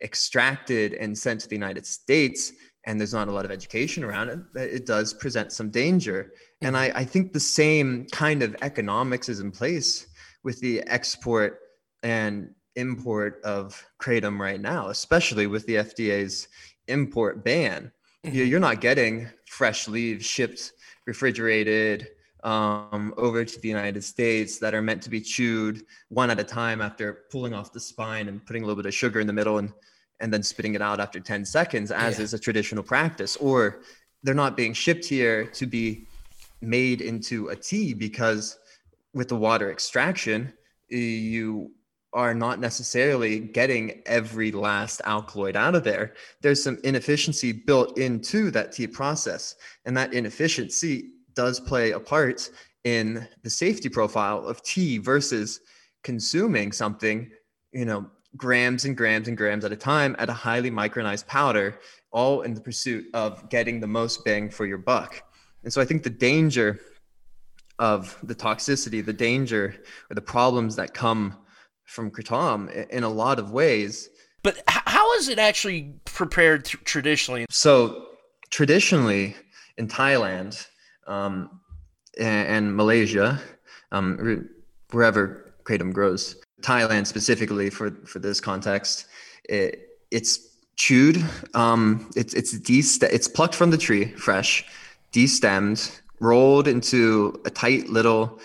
[0.02, 2.52] extracted and sent to the United States,
[2.86, 6.34] and there's not a lot of education around it, it does present some danger.
[6.62, 10.08] And I, I think the same kind of economics is in place
[10.44, 11.60] with the export
[12.02, 16.48] and import of kratom right now, especially with the FDA's
[16.88, 17.92] import ban.
[18.26, 18.36] Mm-hmm.
[18.36, 20.74] You're not getting fresh leaves shipped,
[21.12, 22.08] refrigerated,
[22.44, 26.44] um, over to the United States that are meant to be chewed one at a
[26.44, 29.34] time after pulling off the spine and putting a little bit of sugar in the
[29.42, 29.74] middle and
[30.22, 32.24] and then spitting it out after 10 seconds as yeah.
[32.26, 33.82] is a traditional practice or
[34.24, 36.06] they're not being shipped here to be
[36.62, 38.60] made into a tea because
[39.16, 40.54] with the water extraction
[40.90, 41.72] you
[42.14, 46.14] are not necessarily getting every last alkaloid out of there.
[46.42, 49.56] There's some inefficiency built into that tea process.
[49.86, 52.50] And that inefficiency does play a part
[52.84, 55.62] in the safety profile of tea versus
[56.04, 57.30] consuming something,
[57.72, 58.06] you know,
[58.38, 61.80] grams and grams and grams at a time at a highly micronized powder,
[62.12, 65.24] all in the pursuit of getting the most bang for your buck.
[65.64, 66.80] And so I think the danger
[67.80, 69.76] of the toxicity, the danger
[70.10, 71.38] or the problems that come
[71.92, 74.10] from kratom in a lot of ways.
[74.44, 77.46] But how is it actually prepared traditionally?
[77.50, 78.08] So
[78.50, 79.36] traditionally
[79.78, 80.66] in Thailand,
[81.06, 81.60] um,
[82.18, 83.40] and, and, Malaysia,
[83.92, 84.48] um,
[84.92, 86.36] wherever kratom grows.
[86.62, 89.08] Thailand specifically for for this context,
[89.50, 90.40] it, it's
[90.76, 91.24] chewed.
[91.54, 94.64] Um, it's it's de- it's plucked from the tree fresh,
[95.12, 98.40] destemmed, rolled into a tight little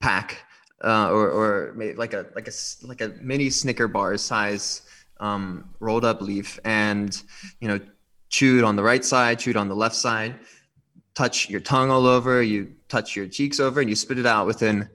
[0.00, 0.44] pack,
[0.82, 4.82] uh, or or like a like a like a mini Snicker bar size
[5.20, 7.22] um, rolled up leaf, and
[7.60, 7.80] you know
[8.28, 10.38] chewed on the right side, chewed on the left side
[11.14, 14.46] touch your tongue all over, you touch your cheeks over, and you spit it out
[14.46, 14.88] within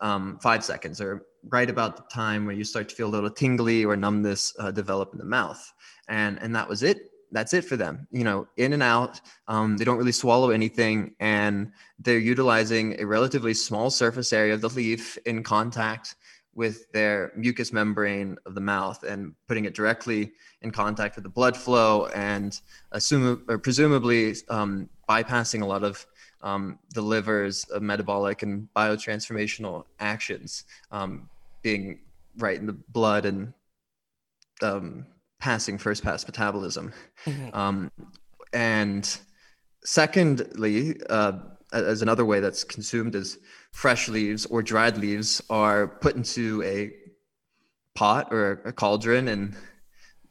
[0.00, 3.30] um, five seconds or right about the time where you start to feel a little
[3.30, 5.72] tingly or numbness uh, develop in the mouth.
[6.08, 7.10] And, and that was it.
[7.34, 8.06] That's it for them.
[8.12, 9.20] You know, in and out.
[9.48, 14.60] Um, they don't really swallow anything, and they're utilizing a relatively small surface area of
[14.60, 16.14] the leaf in contact
[16.54, 21.28] with their mucous membrane of the mouth and putting it directly in contact with the
[21.28, 22.60] blood flow and
[22.92, 26.06] assume, or presumably um, bypassing a lot of
[26.42, 31.28] um, the liver's uh, metabolic and biotransformational actions um,
[31.62, 31.98] being
[32.38, 33.52] right in the blood and
[34.62, 35.06] um,
[35.44, 36.90] passing first pass metabolism.
[37.26, 37.54] Mm-hmm.
[37.54, 37.90] Um,
[38.54, 39.04] and
[39.84, 41.32] secondly, uh,
[41.70, 43.36] as another way that's consumed is
[43.70, 46.90] fresh leaves or dried leaves are put into a
[47.94, 49.54] pot or a cauldron and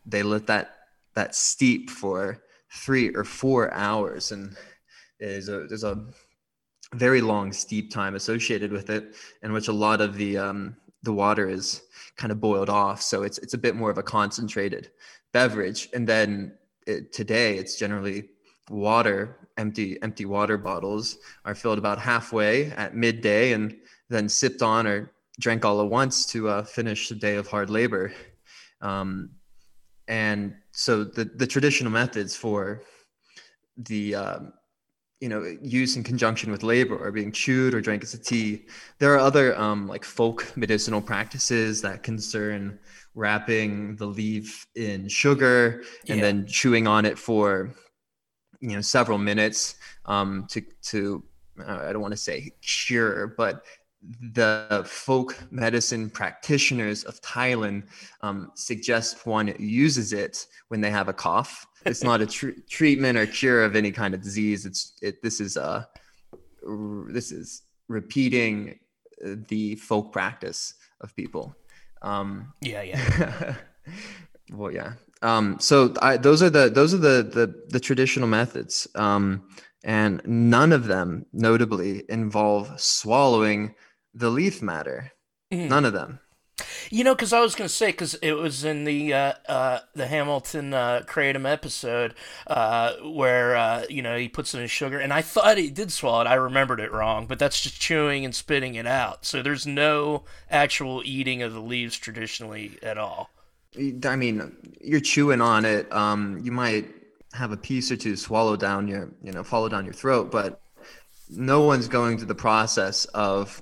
[0.04, 0.72] they let that
[1.14, 4.56] that steep for three or four hours and
[5.20, 6.08] there's a there's a
[6.94, 11.14] very long steep time associated with it in which a lot of the um, the
[11.14, 11.84] water is
[12.18, 14.92] kind of boiled off so it's it's a bit more of a concentrated
[15.32, 16.54] beverage and then
[16.86, 18.30] it, today it's generally
[18.70, 23.76] water empty empty water bottles are filled about halfway at midday and
[24.10, 27.70] then sipped on or drank all at once to uh, finish the day of hard
[27.70, 28.14] labor.
[28.82, 29.32] Um,
[30.08, 32.84] and so the, the traditional methods for
[33.78, 34.54] the um,
[35.24, 38.66] you know used in conjunction with labor or being chewed or drank as a tea.
[39.00, 42.78] There are other um, like folk medicinal practices that concern
[43.16, 46.22] wrapping the leaf in sugar and yeah.
[46.22, 47.74] then chewing on it for
[48.60, 49.76] you know several minutes
[50.08, 51.24] um, to to
[51.58, 53.64] uh, I don't want to say cure, but
[54.34, 57.84] the folk medicine practitioners of Thailand
[58.20, 61.66] um, suggest one uses it when they have a cough.
[61.86, 64.66] It's not a tr- treatment or cure of any kind of disease.
[64.66, 65.22] It's it.
[65.22, 65.84] This is a uh,
[67.10, 68.80] this is repeating
[69.24, 71.56] the folk practice of people.
[72.02, 73.56] Um, yeah, yeah.
[74.52, 74.94] well, yeah.
[75.22, 79.48] Um, so I, those are the those are the the, the traditional methods, um,
[79.84, 83.76] and none of them, notably, involve swallowing
[84.14, 85.12] the leaf matter.
[85.52, 85.70] Mm.
[85.70, 86.20] None of them.
[86.92, 89.80] You know, because I was going to say, because it was in the uh, uh,
[89.96, 92.14] the Hamilton uh, Kratom episode
[92.46, 96.22] uh, where uh, you know he puts in sugar, and I thought he did swallow
[96.22, 96.28] it.
[96.28, 99.26] I remembered it wrong, but that's just chewing and spitting it out.
[99.26, 103.30] So there's no actual eating of the leaves traditionally at all.
[104.06, 105.92] I mean, you're chewing on it.
[105.92, 106.94] Um, you might
[107.34, 110.62] have a piece or two swallow down your, you know, follow down your throat, but
[111.30, 113.62] no one's going through the process of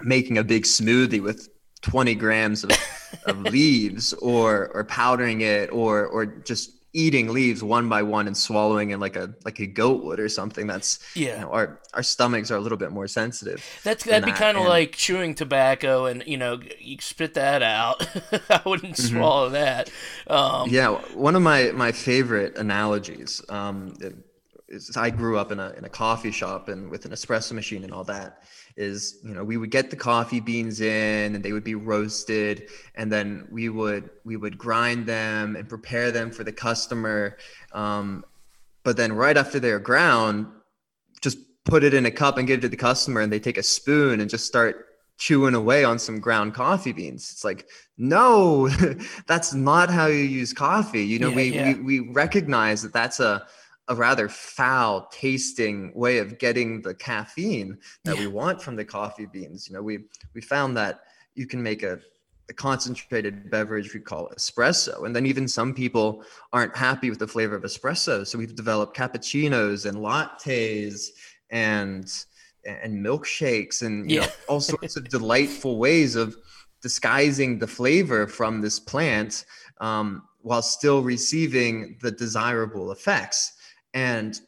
[0.00, 1.48] making a big smoothie with
[1.82, 2.70] 20 grams of,
[3.26, 8.34] of leaves or or powdering it or or just eating leaves one by one and
[8.34, 11.34] swallowing it like a like a goat would or something that's yeah.
[11.34, 14.56] you know, our our stomachs are a little bit more sensitive that's that'd be kind
[14.56, 18.06] of like chewing tobacco and you know you spit that out.
[18.50, 19.16] I wouldn't mm-hmm.
[19.16, 19.90] swallow that.
[20.26, 23.94] Um, yeah one of my my favorite analogies um,
[24.68, 27.84] is i grew up in a in a coffee shop and with an espresso machine
[27.84, 28.42] and all that
[28.76, 32.68] is you know we would get the coffee beans in and they would be roasted
[32.94, 37.36] and then we would we would grind them and prepare them for the customer
[37.72, 38.24] um,
[38.84, 40.46] but then right after they're ground
[41.22, 43.58] just put it in a cup and give it to the customer and they take
[43.58, 44.86] a spoon and just start
[45.18, 48.68] chewing away on some ground coffee beans it's like no
[49.26, 51.72] that's not how you use coffee you know yeah, we, yeah.
[51.72, 53.46] we we recognize that that's a
[53.88, 58.22] a rather foul tasting way of getting the caffeine that yeah.
[58.22, 59.68] we want from the coffee beans.
[59.68, 60.00] You know, we
[60.34, 61.00] we found that
[61.34, 62.00] you can make a,
[62.48, 67.28] a concentrated beverage we call espresso, and then even some people aren't happy with the
[67.28, 71.08] flavor of espresso, so we've developed cappuccinos and lattes
[71.50, 72.24] and
[72.64, 74.22] and milkshakes and yeah.
[74.22, 76.36] know, all sorts of delightful ways of
[76.82, 79.44] disguising the flavor from this plant
[79.80, 83.55] um, while still receiving the desirable effects.
[83.96, 84.38] And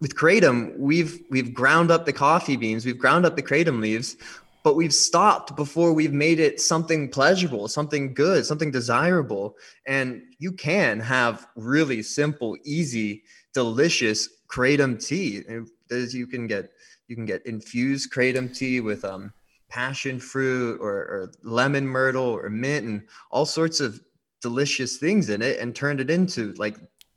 [0.00, 4.16] with kratom, we've we've ground up the coffee beans, we've ground up the kratom leaves,
[4.64, 9.56] but we've stopped before we've made it something pleasurable, something good, something desirable.
[9.86, 15.44] And you can have really simple, easy, delicious kratom tea.
[15.90, 16.70] You can get
[17.06, 19.30] you can get infused kratom tea with um,
[19.68, 24.00] passion fruit or, or lemon myrtle or mint and all sorts of
[24.40, 26.76] delicious things in it and turned it into like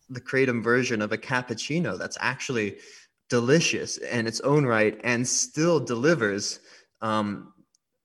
[0.09, 2.77] the kratom version of a cappuccino that's actually
[3.29, 6.59] delicious in its own right and still delivers
[7.01, 7.53] um,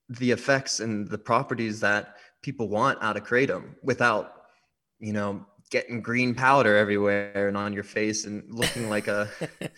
[0.08, 4.44] the effects and the properties that people want out of kratom without
[4.98, 9.26] you know getting green powder everywhere and on your face and looking like a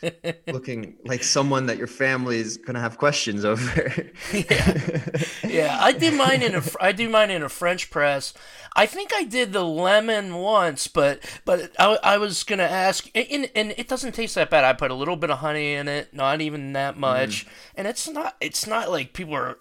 [0.49, 5.05] looking like someone that your family is going to have questions over yeah.
[5.45, 8.35] yeah i do mine in a i do mine in a french press
[8.75, 13.09] i think i did the lemon once but but i, I was going to ask
[13.15, 15.87] and, and it doesn't taste that bad i put a little bit of honey in
[15.87, 17.49] it not even that much mm.
[17.77, 19.59] and it's not it's not like people are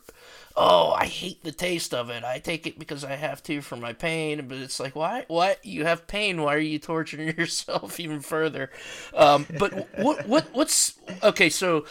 [0.56, 2.24] oh, I hate the taste of it.
[2.24, 4.48] I take it because I have to for my pain.
[4.48, 5.26] But it's like, why?
[5.28, 5.64] What?
[5.66, 6.42] You have pain.
[6.42, 8.70] Why are you torturing yourself even further?
[9.16, 10.28] Um, but what?
[10.28, 10.48] What?
[10.54, 11.50] What's okay?
[11.50, 11.86] So.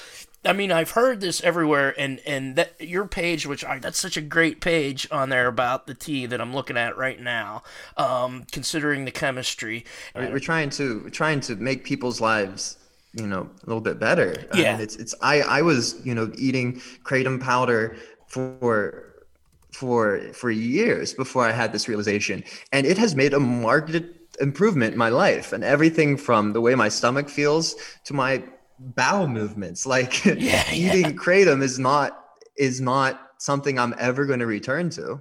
[0.45, 4.17] I mean, I've heard this everywhere, and and that your page, which I, that's such
[4.17, 7.63] a great page on there about the tea that I'm looking at right now.
[7.97, 9.85] Um, considering the chemistry,
[10.17, 12.77] we're trying to trying to make people's lives
[13.15, 16.15] you know a little bit better yeah I mean, it's it's i i was you
[16.15, 17.97] know eating kratom powder
[18.33, 19.13] for
[19.73, 22.43] for for years before I had this realization,
[22.73, 23.95] and it has made a marked
[24.41, 28.43] improvement in my life and everything from the way my stomach feels to my
[28.79, 29.85] bowel movements.
[29.87, 31.13] Like yeah, eating yeah.
[31.13, 32.25] kratom is not
[32.57, 35.21] is not something I'm ever going to return to.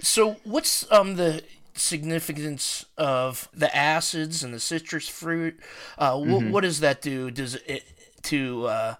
[0.00, 5.60] So, what's um the significance of the acids and the citrus fruit?
[5.96, 6.50] Uh, mm-hmm.
[6.50, 7.30] what does that do?
[7.30, 7.84] Does it
[8.24, 8.94] to uh,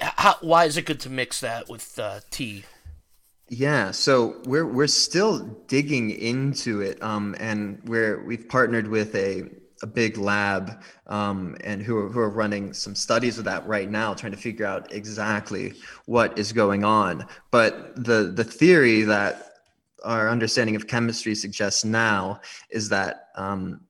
[0.00, 2.64] how, why is it good to mix that with uh, tea?
[3.48, 9.42] Yeah, so we're we're still digging into it, um, and we're we've partnered with a
[9.82, 13.90] a big lab um, and who are, who are running some studies of that right
[13.90, 15.72] now, trying to figure out exactly
[16.06, 17.26] what is going on.
[17.50, 19.46] But the the theory that
[20.04, 23.80] our understanding of chemistry suggests now is that um,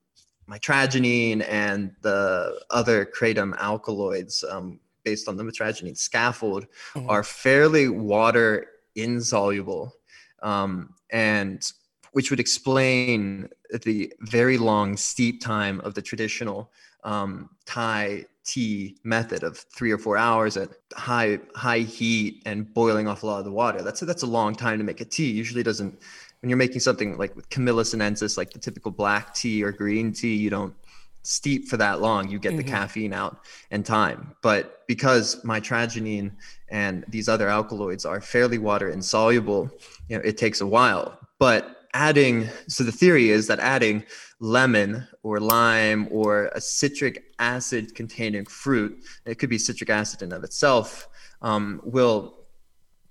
[0.48, 7.08] mitragynine and the other kratom alkaloids, um, based on the mitragynine scaffold mm-hmm.
[7.08, 9.94] are fairly water insoluble
[10.42, 11.72] um, and
[12.12, 13.48] which would explain
[13.84, 16.70] the very long steep time of the traditional
[17.04, 23.06] um, Thai tea method of three or four hours at high high heat and boiling
[23.06, 23.82] off a lot of the water.
[23.82, 25.30] That's a, that's a long time to make a tea.
[25.30, 25.98] Usually doesn't
[26.40, 30.12] when you're making something like with Camellia sinensis, like the typical black tea or green
[30.12, 30.74] tea, you don't
[31.22, 32.58] steep for that long, you get mm-hmm.
[32.58, 34.34] the caffeine out in time.
[34.42, 36.32] But because mitragynine
[36.68, 39.70] and these other alkaloids are fairly water insoluble,
[40.08, 41.18] you know, it takes a while.
[41.38, 44.04] But adding, so the theory is that adding
[44.38, 50.32] lemon or lime or a citric acid containing fruit, it could be citric acid in
[50.32, 51.08] of itself,
[51.42, 52.46] um, will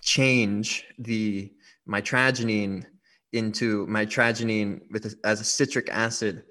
[0.01, 1.51] change the
[1.87, 2.85] mitragynine
[3.33, 6.43] into mitragynine with a, as a citric acid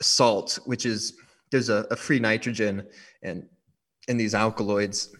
[0.00, 1.14] salt, which is
[1.50, 2.86] there's a, a free nitrogen
[3.22, 3.46] and
[4.08, 5.14] in these alkaloids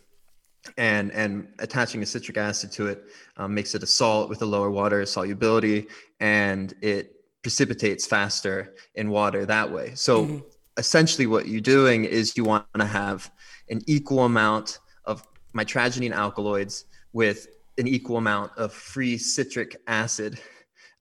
[0.77, 3.05] and and attaching a citric acid to it
[3.37, 5.87] um, makes it a salt with a lower water solubility
[6.21, 10.39] and it precipitates faster in water that way so mm-hmm.
[10.77, 13.31] essentially what you're doing is you want to have
[13.71, 15.23] an equal amount of
[15.55, 17.47] mitragynine alkaloids with
[17.79, 20.39] an equal amount of free citric acid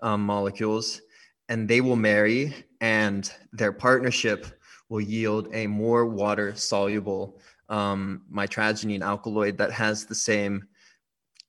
[0.02, 1.02] um, molecules
[1.50, 4.48] and they will marry and their partnership
[4.90, 10.68] will yield a more water soluble um, mitragynine alkaloid that has the same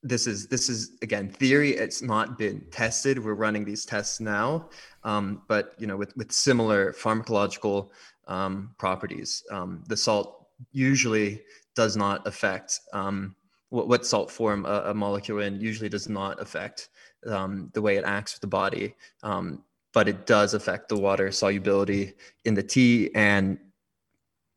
[0.02, 3.22] this is this is again theory it's not been tested.
[3.22, 4.68] We're running these tests now
[5.04, 7.88] um, but you know with with similar pharmacological
[8.26, 9.42] um, properties.
[9.50, 11.42] Um, the salt usually
[11.74, 13.34] does not affect um,
[13.70, 16.90] what, what salt form a, a, molecule in usually does not affect
[17.26, 18.94] um, the way it acts with the body.
[19.22, 19.64] Um,
[19.98, 22.12] but it does affect the water solubility
[22.44, 23.58] in the tea and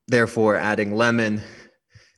[0.08, 1.42] therefore adding lemon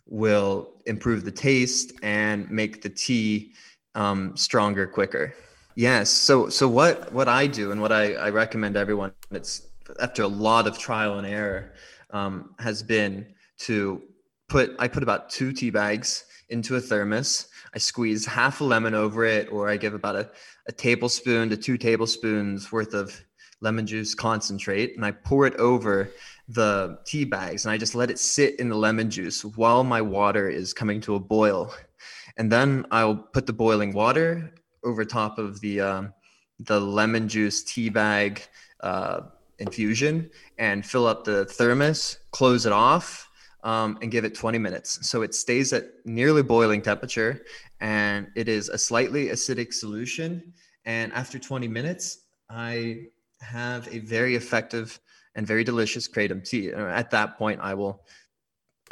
[0.05, 3.53] will improve the taste and make the tea
[3.95, 5.33] um, stronger quicker.
[5.75, 9.67] Yes so so what what i do and what i, I recommend everyone it's
[10.01, 11.71] after a lot of trial and error
[12.09, 13.25] um, has been
[13.59, 14.01] to
[14.49, 18.93] put i put about two tea bags into a thermos i squeeze half a lemon
[18.93, 20.29] over it or i give about a
[20.67, 23.23] a tablespoon to two tablespoons worth of
[23.63, 26.11] lemon juice concentrate and I pour it over
[26.49, 30.01] the tea bags and I just let it sit in the lemon juice while my
[30.01, 31.73] water is coming to a boil.
[32.37, 34.53] And then I'll put the boiling water
[34.83, 36.13] over top of the um,
[36.59, 38.41] the lemon juice tea bag
[38.81, 39.21] uh,
[39.59, 43.29] infusion and fill up the thermos, close it off,
[43.63, 45.09] um, and give it 20 minutes.
[45.09, 47.45] So it stays at nearly boiling temperature
[47.79, 50.53] and it is a slightly acidic solution.
[50.85, 53.05] And after 20 minutes, I
[53.41, 54.99] have a very effective
[55.35, 56.71] and very delicious kratom tea.
[56.71, 58.05] At that point, I will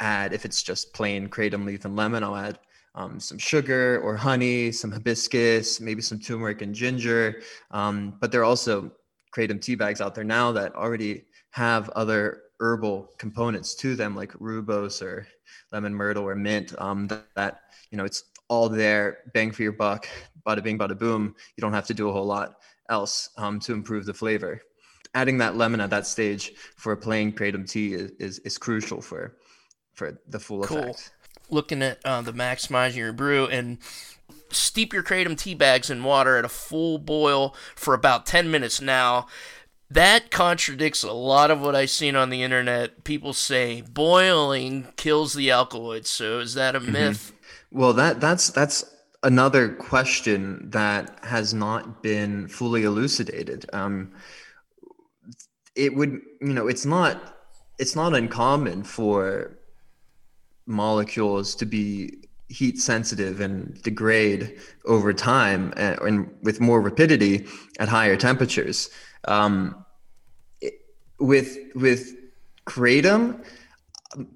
[0.00, 2.58] add, if it's just plain kratom leaf and lemon, I'll add
[2.94, 7.42] um, some sugar or honey, some hibiscus, maybe some turmeric and ginger.
[7.70, 8.92] Um, but there are also
[9.34, 14.32] kratom tea bags out there now that already have other herbal components to them, like
[14.34, 15.26] rooibos or
[15.72, 16.72] lemon myrtle or mint.
[16.78, 17.60] Um, that, that
[17.90, 20.08] you know, it's all there, bang for your buck,
[20.46, 21.34] bada bing, bada boom.
[21.56, 22.54] You don't have to do a whole lot
[22.88, 24.60] else um, to improve the flavor.
[25.14, 29.02] Adding that lemon at that stage for a plain kratom tea is, is, is crucial
[29.02, 29.36] for
[29.92, 30.78] for the full cool.
[30.78, 31.12] effect.
[31.50, 33.78] Looking at uh, the maximizing your brew and
[34.50, 38.80] steep your kratom tea bags in water at a full boil for about 10 minutes
[38.80, 39.26] now
[39.94, 43.04] that contradicts a lot of what I've seen on the internet.
[43.04, 46.08] People say boiling kills the alkaloids.
[46.08, 46.92] So is that a mm-hmm.
[46.92, 47.32] myth?
[47.70, 48.84] Well, that that's that's
[49.22, 53.66] another question that has not been fully elucidated.
[53.72, 54.12] Um,
[55.74, 57.36] it would, you know, it's not
[57.78, 59.58] it's not uncommon for
[60.66, 62.21] molecules to be
[62.52, 67.46] heat sensitive and degrade over time and, uh, and with more rapidity
[67.78, 68.90] at higher temperatures.
[69.24, 69.84] Um,
[70.60, 70.74] it,
[71.18, 72.14] with with
[72.66, 73.44] kratom,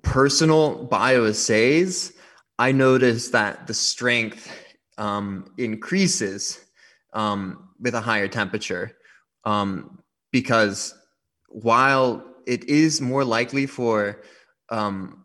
[0.02, 2.12] personal bioassays,
[2.58, 4.50] I noticed that the strength
[4.98, 6.64] um, increases
[7.12, 8.96] um, with a higher temperature
[9.44, 10.02] um,
[10.32, 10.94] because
[11.48, 14.22] while it is more likely for
[14.70, 15.24] um,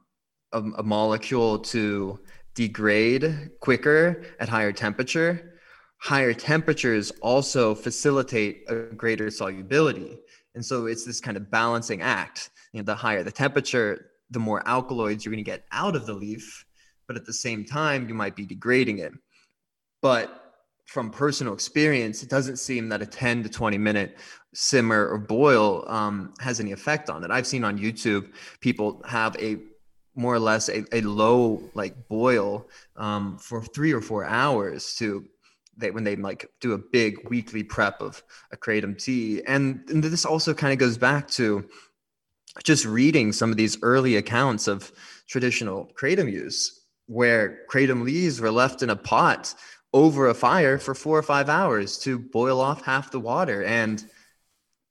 [0.52, 2.20] a, a, molecule to
[2.56, 5.60] degrade quicker at higher temperature,
[5.98, 10.20] higher temperatures also facilitate a greater solubility.
[10.56, 12.50] And so it's this kind of balancing act.
[12.74, 16.06] You know, the higher the temperature, the more alkaloids you're going to get out of
[16.06, 16.66] the leaf,
[17.08, 19.14] but at the same time, you might be degrading it.
[20.02, 20.42] But
[20.86, 24.18] from personal experience, it doesn't seem that a 10 to 20 minute
[24.54, 27.32] simmer or boil um, has any effect on it.
[27.32, 29.58] I've seen on YouTube people have a
[30.16, 35.26] more or less a, a low like boil um, for three or four hours to
[35.78, 40.04] they when they like do a big weekly prep of a kratom tea and, and
[40.04, 41.66] this also kind of goes back to
[42.64, 44.92] just reading some of these early accounts of
[45.28, 49.54] traditional kratom use where kratom leaves were left in a pot
[49.94, 53.64] over a fire for four or five hours to boil off half the water.
[53.64, 54.04] And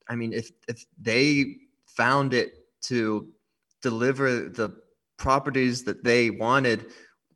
[0.08, 1.56] I mean, if if they
[1.86, 2.52] found it
[2.82, 3.28] to
[3.82, 4.76] deliver the
[5.20, 6.86] properties that they wanted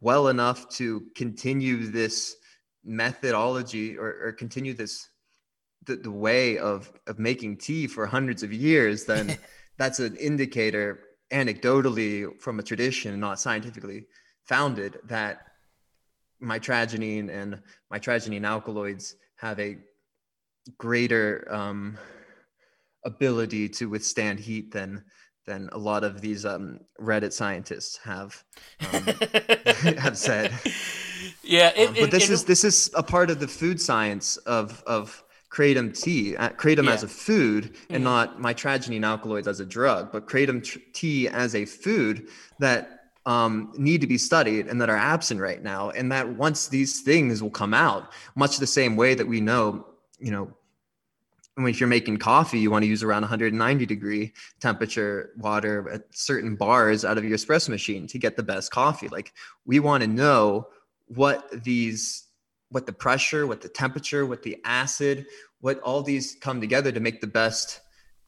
[0.00, 2.34] well enough to continue this
[2.82, 5.10] methodology or, or continue this
[5.84, 9.36] the, the way of of making tea for hundreds of years then
[9.78, 14.06] that's an indicator anecdotally from a tradition not scientifically
[14.46, 15.42] founded that
[16.42, 17.60] mitragynine and
[17.92, 19.76] mitragynine alkaloids have a
[20.78, 21.98] greater um,
[23.04, 25.04] ability to withstand heat than
[25.46, 28.42] than a lot of these um, Reddit scientists have
[28.92, 29.02] um,
[29.98, 30.52] have said.
[31.42, 34.36] Yeah, it, um, but this it, is this is a part of the food science
[34.38, 36.92] of of kratom tea, uh, kratom yeah.
[36.92, 38.04] as a food, and mm.
[38.04, 42.28] not mitragynine alkaloids as a drug, but kratom tr- tea as a food
[42.58, 42.94] that
[43.26, 45.90] um, need to be studied and that are absent right now.
[45.90, 49.86] And that once these things will come out, much the same way that we know,
[50.18, 50.52] you know,
[51.54, 56.02] when if you're making coffee, you want to use around 190 degree temperature water at
[56.10, 59.08] certain bars out of your espresso machine to get the best coffee.
[59.08, 59.32] Like
[59.64, 60.68] we want to know
[61.06, 62.26] what these,
[62.70, 65.26] what the pressure, what the temperature, what the acid,
[65.60, 67.80] what all these come together to make the best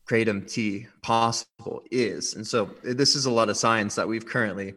[0.09, 2.35] kratom tea possible is.
[2.35, 4.75] And so this is a lot of science that we've currently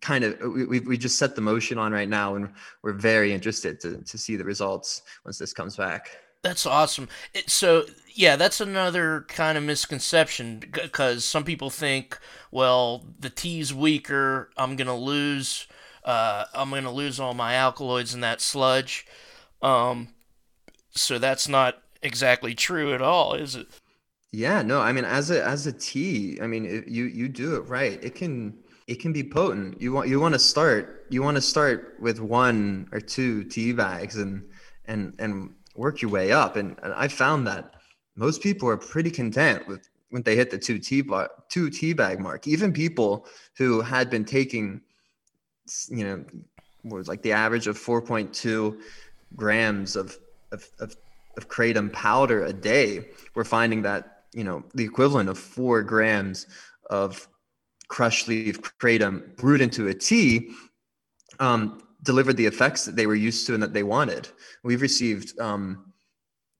[0.00, 2.50] kind of we, we just set the motion on right now and
[2.82, 6.10] we're very interested to, to see the results once this comes back
[6.42, 7.08] that's awesome.
[7.34, 7.84] It, so
[8.14, 12.18] yeah that's another kind of misconception because some people think
[12.50, 15.68] well the tea's weaker i'm gonna lose
[16.04, 19.06] uh, i'm gonna lose all my alkaloids in that sludge.
[19.62, 20.08] Um,
[20.90, 23.68] so that's not exactly true at all is it?
[24.32, 27.56] Yeah no i mean as a as a tea i mean it, you you do
[27.56, 28.02] it right.
[28.02, 28.58] It can
[28.88, 29.80] it can be potent.
[29.80, 33.72] You want you want to start you want to start with one or two tea
[33.72, 34.42] bags and
[34.86, 36.56] and and work your way up.
[36.56, 37.74] And, and I found that
[38.16, 41.92] most people are pretty content with when they hit the two tea bar, two tea
[41.92, 42.46] bag mark.
[42.46, 43.26] Even people
[43.56, 44.80] who had been taking,
[45.88, 46.24] you know,
[46.84, 48.78] was like the average of 4.2
[49.36, 50.18] grams of
[50.50, 50.96] of, of
[51.36, 56.46] of kratom powder a day, we're finding that you know the equivalent of four grams
[56.90, 57.28] of
[57.88, 60.50] crushed leaf kratom brewed into a tea
[61.38, 64.28] um, delivered the effects that they were used to and that they wanted.
[64.62, 65.92] We've received um,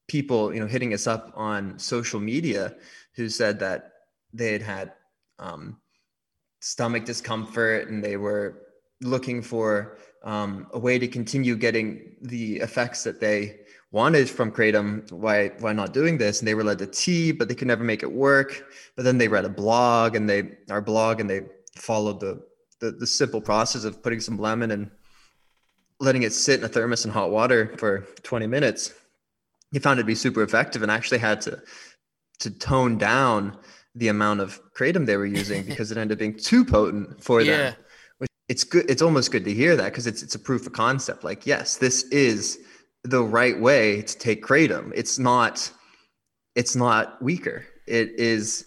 [0.09, 2.74] people, you know, hitting us up on social media
[3.14, 3.93] who said that
[4.32, 4.93] they had had
[5.39, 5.78] um,
[6.61, 8.62] stomach discomfort and they were
[9.01, 13.61] looking for um, a way to continue getting the effects that they
[13.93, 15.11] wanted from kratom.
[15.12, 16.41] Why why not doing this?
[16.41, 18.64] And they were led to tea but they could never make it work.
[18.97, 21.43] But then they read a blog and they our blog and they
[21.76, 22.43] followed the
[22.80, 24.91] the, the simple process of putting some lemon and
[26.01, 28.92] letting it sit in a thermos in hot water for 20 minutes
[29.72, 31.61] he found it to be super effective and actually had to
[32.38, 33.57] to tone down
[33.94, 37.40] the amount of kratom they were using because it ended up being too potent for
[37.40, 37.57] yeah.
[37.57, 37.74] them
[38.18, 40.72] which it's good it's almost good to hear that because it's it's a proof of
[40.72, 42.59] concept like yes this is
[43.05, 44.92] the right way to take kratom.
[44.94, 45.70] It's not
[46.55, 47.64] it's not weaker.
[47.86, 48.64] It is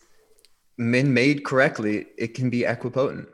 [0.77, 2.07] made correctly.
[2.17, 3.27] It can be equipotent.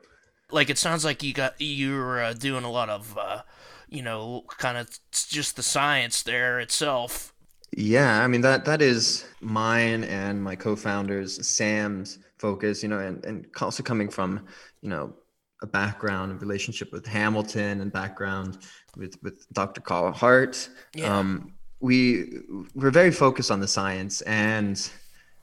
[0.52, 3.42] Like it sounds like you got you're uh, doing a lot of uh,
[3.90, 7.34] you know kind of just the science there itself.
[7.76, 13.24] Yeah, I mean that that is mine and my co-founders Sam's focus, you know, and,
[13.26, 14.46] and also coming from,
[14.82, 15.14] you know,
[15.62, 18.60] a background and relationship with Hamilton and background
[18.96, 19.82] with with Dr.
[19.82, 20.70] Carl Hart.
[20.94, 21.18] Yeah.
[21.18, 22.42] Um, we
[22.76, 24.90] we're very focused on the science and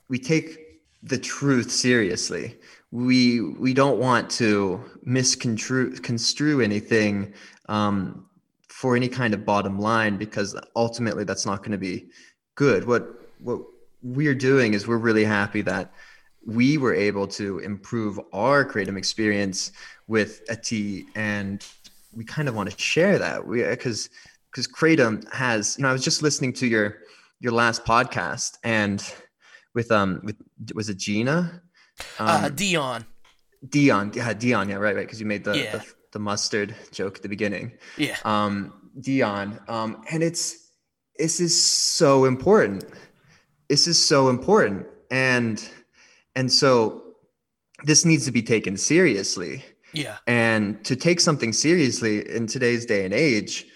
[0.08, 2.56] we take the truth seriously.
[2.92, 7.34] We we don't want to misconstrue construe anything
[7.68, 8.26] um,
[8.84, 12.04] for any kind of bottom line because ultimately that's not going to be
[12.54, 12.86] good.
[12.86, 13.02] What
[13.38, 13.62] what
[14.02, 15.90] we're doing is we're really happy that
[16.46, 19.72] we were able to improve our kratom experience
[20.06, 21.66] with a tea and
[22.14, 24.10] we kind of want to share that we because
[24.50, 26.98] because kratom has you know i was just listening to your
[27.40, 29.14] your last podcast and
[29.74, 30.36] with um with
[30.74, 31.62] was it gina
[32.20, 33.06] uh, um, uh dion
[33.66, 35.78] dion yeah dion yeah right right because you made the, yeah.
[35.78, 37.72] the, the mustard joke at the beginning.
[37.98, 38.16] Yeah.
[38.24, 40.70] Um dion um and it's
[41.18, 42.84] this is so important.
[43.68, 44.86] This is so important.
[45.10, 45.62] And
[46.34, 47.02] and so
[47.84, 49.62] this needs to be taken seriously.
[49.92, 50.16] Yeah.
[50.26, 53.66] And to take something seriously in today's day and age,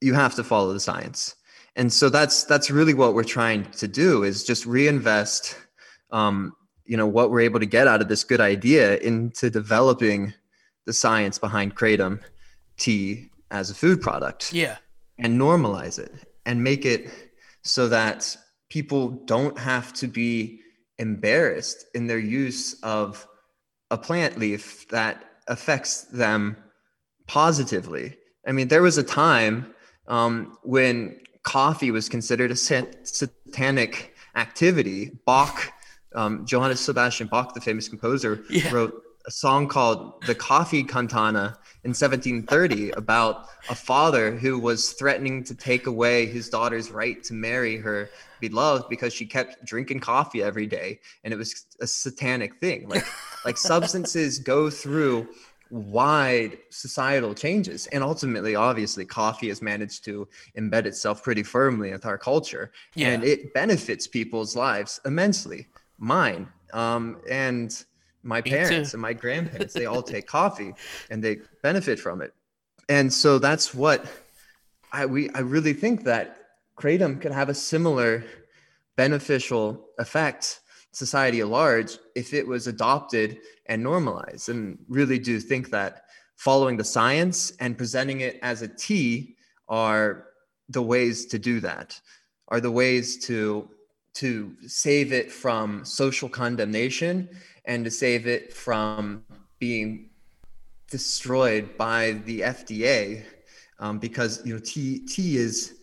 [0.00, 1.34] you have to follow the science.
[1.74, 5.56] And so that's that's really what we're trying to do is just reinvest
[6.10, 6.52] um,
[6.86, 10.32] you know what we're able to get out of this good idea into developing
[10.86, 12.20] the science behind kratom
[12.78, 14.52] tea as a food product.
[14.52, 14.76] Yeah.
[15.18, 16.12] And normalize it
[16.44, 17.10] and make it
[17.62, 18.36] so that
[18.70, 20.60] people don't have to be
[20.98, 23.26] embarrassed in their use of
[23.90, 26.56] a plant leaf that affects them
[27.26, 28.16] positively.
[28.46, 29.74] I mean, there was a time
[30.08, 35.12] um, when coffee was considered a sat- satanic activity.
[35.24, 35.72] Bach,
[36.14, 38.70] um, Johannes Sebastian Bach, the famous composer, yeah.
[38.72, 38.94] wrote
[39.26, 45.54] a song called the Coffee Cantata in 1730 about a father who was threatening to
[45.54, 48.08] take away his daughter's right to marry her
[48.40, 51.00] beloved because she kept drinking coffee every day.
[51.24, 52.88] And it was a satanic thing.
[52.88, 53.04] Like
[53.44, 55.28] like substances go through
[55.70, 57.88] wide societal changes.
[57.88, 62.70] And ultimately obviously coffee has managed to embed itself pretty firmly with our culture.
[62.94, 63.08] Yeah.
[63.08, 65.66] and it benefits people's lives immensely.
[65.98, 67.84] Mine um, and
[68.26, 68.96] my Me parents too.
[68.96, 70.74] and my grandparents they all take coffee
[71.10, 72.34] and they benefit from it
[72.88, 74.04] and so that's what
[74.92, 76.38] i we i really think that
[76.76, 78.24] kratom could have a similar
[78.96, 80.60] beneficial effect
[80.92, 86.04] society at large if it was adopted and normalized and really do think that
[86.36, 89.36] following the science and presenting it as a tea
[89.68, 90.28] are
[90.70, 92.00] the ways to do that
[92.48, 93.68] are the ways to
[94.14, 97.28] to save it from social condemnation
[97.66, 99.24] and to save it from
[99.58, 100.10] being
[100.90, 103.24] destroyed by the FDA
[103.78, 105.74] um, because you know tea tea is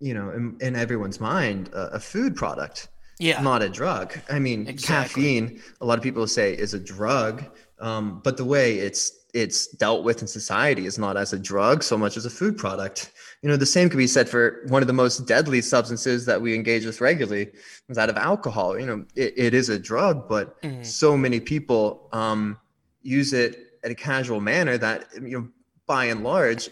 [0.00, 3.40] you know in, in everyone's mind a, a, food product yeah.
[3.42, 4.16] not a drug.
[4.30, 5.22] I mean exactly.
[5.22, 7.44] caffeine a lot of people say is a drug
[7.80, 11.82] um, but the way it's it's dealt with in society is not as a drug
[11.82, 13.12] so much as a food product
[13.42, 16.40] you know the same could be said for one of the most deadly substances that
[16.40, 17.50] we engage with regularly
[17.88, 20.84] is that of alcohol you know it, it is a drug but mm.
[20.84, 22.58] so many people um,
[23.02, 25.48] use it in a casual manner that you know
[25.86, 26.68] by and large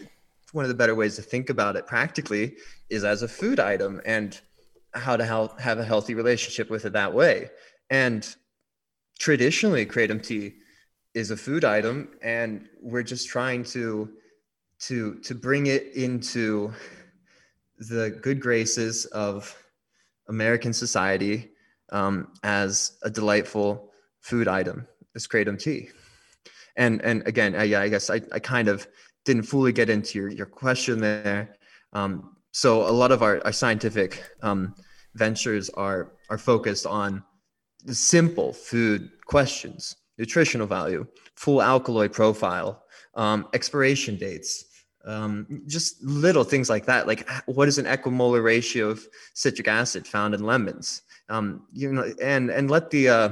[0.53, 2.55] one of the better ways to think about it practically
[2.89, 4.41] is as a food item and
[4.93, 5.25] how to
[5.59, 7.49] have a healthy relationship with it that way.
[7.89, 8.27] And
[9.19, 10.55] traditionally, kratom tea
[11.13, 14.09] is a food item, and we're just trying to
[14.79, 16.71] to to bring it into
[17.77, 19.55] the good graces of
[20.29, 21.51] American society
[21.91, 24.87] um, as a delightful food item.
[25.13, 25.89] This kratom tea,
[26.75, 28.87] and and again, I, yeah, I guess I, I kind of
[29.25, 31.55] didn't fully get into your your question there.
[31.93, 34.75] Um, so a lot of our, our scientific um,
[35.15, 37.23] ventures are are focused on
[37.87, 41.05] simple food questions nutritional value
[41.35, 42.83] full alkaloid profile
[43.15, 44.65] um, expiration dates
[45.07, 50.05] um, just little things like that like what is an equimolar ratio of citric acid
[50.05, 53.29] found in lemons um, you know and and let the uh,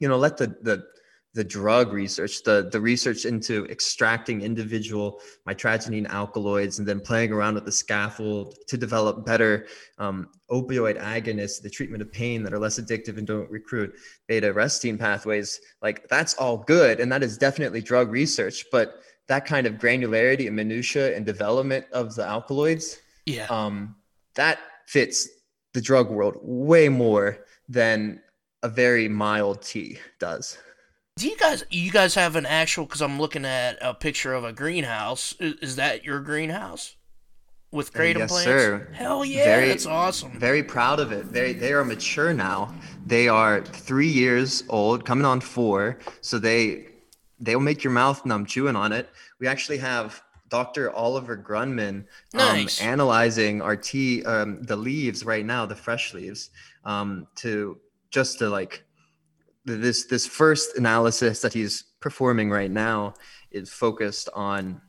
[0.00, 0.84] you know let the the
[1.32, 7.54] the drug research, the, the research into extracting individual mitragynine alkaloids and then playing around
[7.54, 9.66] with the scaffold to develop better
[9.98, 13.94] um, opioid agonists, the treatment of pain that are less addictive and don't recruit
[14.26, 15.60] beta arrestin pathways.
[15.80, 16.98] Like that's all good.
[16.98, 18.64] And that is definitely drug research.
[18.72, 18.96] But
[19.30, 23.94] that kind of granularity and minutia and development of the alkaloids, yeah, um,
[24.34, 25.28] that fits
[25.72, 28.20] the drug world way more than
[28.64, 30.58] a very mild tea does.
[31.16, 32.86] Do you guys you guys have an actual?
[32.86, 35.36] Because I'm looking at a picture of a greenhouse.
[35.38, 36.96] Is, is that your greenhouse
[37.70, 38.44] with kratom yes, plants?
[38.46, 38.88] Sir.
[38.92, 40.40] Hell yeah, very, that's awesome.
[40.40, 41.32] Very proud of it.
[41.32, 42.74] They they are mature now.
[43.06, 46.00] They are three years old, coming on four.
[46.20, 46.89] So they
[47.40, 49.08] they'll make your mouth numb chewing on it.
[49.38, 50.92] We actually have Dr.
[50.92, 52.80] Oliver Grundmann um, nice.
[52.80, 56.50] analyzing our tea, um, the leaves right now, the fresh leaves,
[56.84, 57.78] um, to
[58.10, 58.84] just to like
[59.64, 63.14] this this first analysis that he's performing right now
[63.50, 64.80] is focused on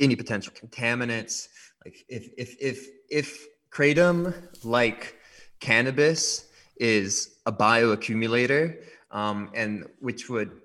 [0.00, 1.48] any potential contaminants
[1.84, 4.34] like if if if if kratom
[4.64, 5.16] like
[5.60, 8.76] cannabis is a bioaccumulator
[9.10, 10.61] um, and which would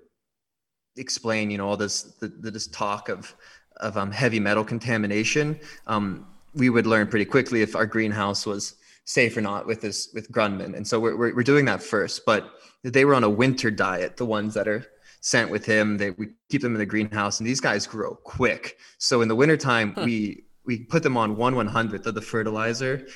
[0.98, 3.34] explain you know all this the, this talk of
[3.78, 8.76] of um, heavy metal contamination um, we would learn pretty quickly if our greenhouse was
[9.04, 12.26] safe or not with this with Grundmann and so we're, we're, we're doing that first
[12.26, 12.50] but
[12.82, 14.86] they were on a winter diet, the ones that are
[15.20, 15.98] sent with him.
[15.98, 18.78] They we keep them in the greenhouse, and these guys grow quick.
[18.98, 20.02] So in the wintertime, huh.
[20.04, 23.06] we we put them on one one hundredth of the fertilizer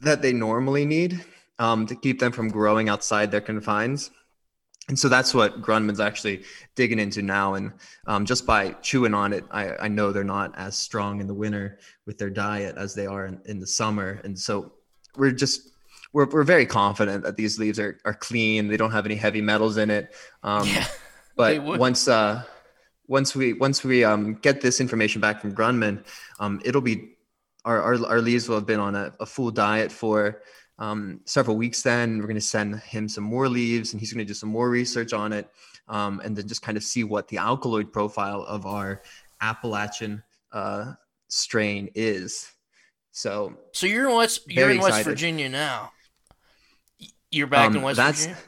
[0.00, 1.24] that they normally need
[1.58, 4.10] um, to keep them from growing outside their confines.
[4.88, 7.54] And so that's what Grundmann's actually digging into now.
[7.54, 7.72] And
[8.06, 11.34] um, just by chewing on it, I, I, know they're not as strong in the
[11.34, 14.20] winter with their diet as they are in, in the summer.
[14.24, 14.72] And so
[15.16, 15.70] we're just
[16.14, 18.68] we're, we're very confident that these leaves are, are clean.
[18.68, 20.14] They don't have any heavy metals in it.
[20.42, 20.86] Um, yeah,
[21.36, 22.42] but once uh,
[23.08, 26.02] once we once we um, get this information back from Grundmann,
[26.40, 27.16] um, it'll be
[27.64, 30.40] our, our, our leaves will have been on a, a full diet for
[30.78, 31.82] um, several weeks.
[31.82, 34.48] Then we're going to send him some more leaves, and he's going to do some
[34.48, 35.48] more research on it,
[35.88, 39.02] um, and then just kind of see what the alkaloid profile of our
[39.40, 40.22] Appalachian
[40.52, 40.92] uh,
[41.28, 42.52] strain is.
[43.12, 45.92] So, so you're in West you're in West Virginia now.
[47.30, 48.42] You're back um, in West that's, Virginia.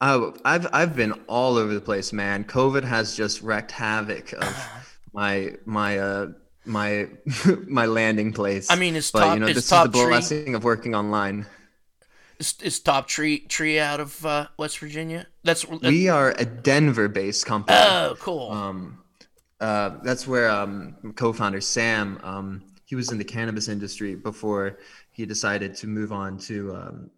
[0.00, 2.44] Oh, I've I've been all over the place, man.
[2.44, 4.68] COVID has just wreaked havoc of
[5.12, 6.28] my my uh
[6.68, 7.08] my
[7.66, 8.70] my landing place.
[8.70, 9.34] I mean, it's but, top.
[9.34, 11.46] You know, this is the blessing tree, of working online.
[12.38, 15.26] Is, is top tree tree out of uh, West Virginia?
[15.42, 17.78] That's uh, we are a Denver-based company.
[17.78, 18.50] Oh, cool.
[18.50, 18.98] Um,
[19.60, 22.20] uh, that's where um, co-founder Sam.
[22.22, 24.78] Um, he was in the cannabis industry before
[25.10, 27.10] he decided to move on to um,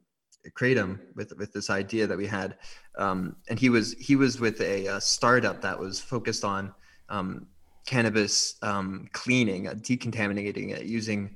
[0.56, 2.56] kratom with with this idea that we had
[2.96, 6.74] um, and he was he was with a, a startup that was focused on
[7.08, 7.46] um,
[7.86, 11.34] cannabis um, cleaning uh, decontaminating it using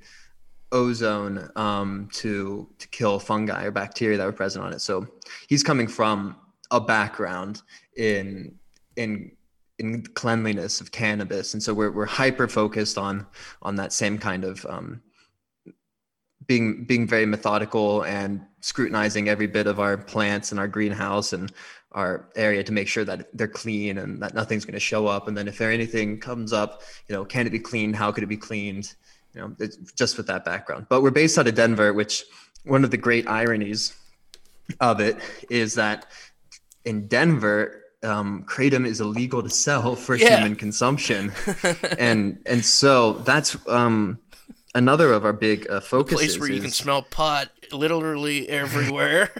[0.73, 4.81] ozone um, to to kill fungi or bacteria that were present on it.
[4.81, 5.07] So
[5.49, 6.37] he's coming from
[6.71, 7.63] a background
[7.97, 8.55] in
[8.97, 9.31] in
[9.79, 11.55] in cleanliness of cannabis.
[11.55, 13.27] And so we're, we're hyper focused on
[13.63, 15.03] on that same kind of um,
[16.47, 21.53] being being very methodical and scrutinizing every bit of our plants and our greenhouse and
[21.95, 25.29] our area to make sure that they're clean and that nothing's going to show up
[25.29, 28.23] and then if there anything comes up you know can it be cleaned how could
[28.23, 28.95] it be cleaned
[29.33, 32.25] you know just with that background but we're based out of denver which
[32.65, 33.95] one of the great ironies
[34.81, 35.17] of it
[35.51, 36.07] is that
[36.85, 40.37] in denver um, kratom is illegal to sell for yeah.
[40.37, 41.33] human consumption
[41.99, 44.19] and and so that's um,
[44.75, 46.21] another of our big uh, focuses.
[46.21, 49.31] A place where you can smell pot literally everywhere.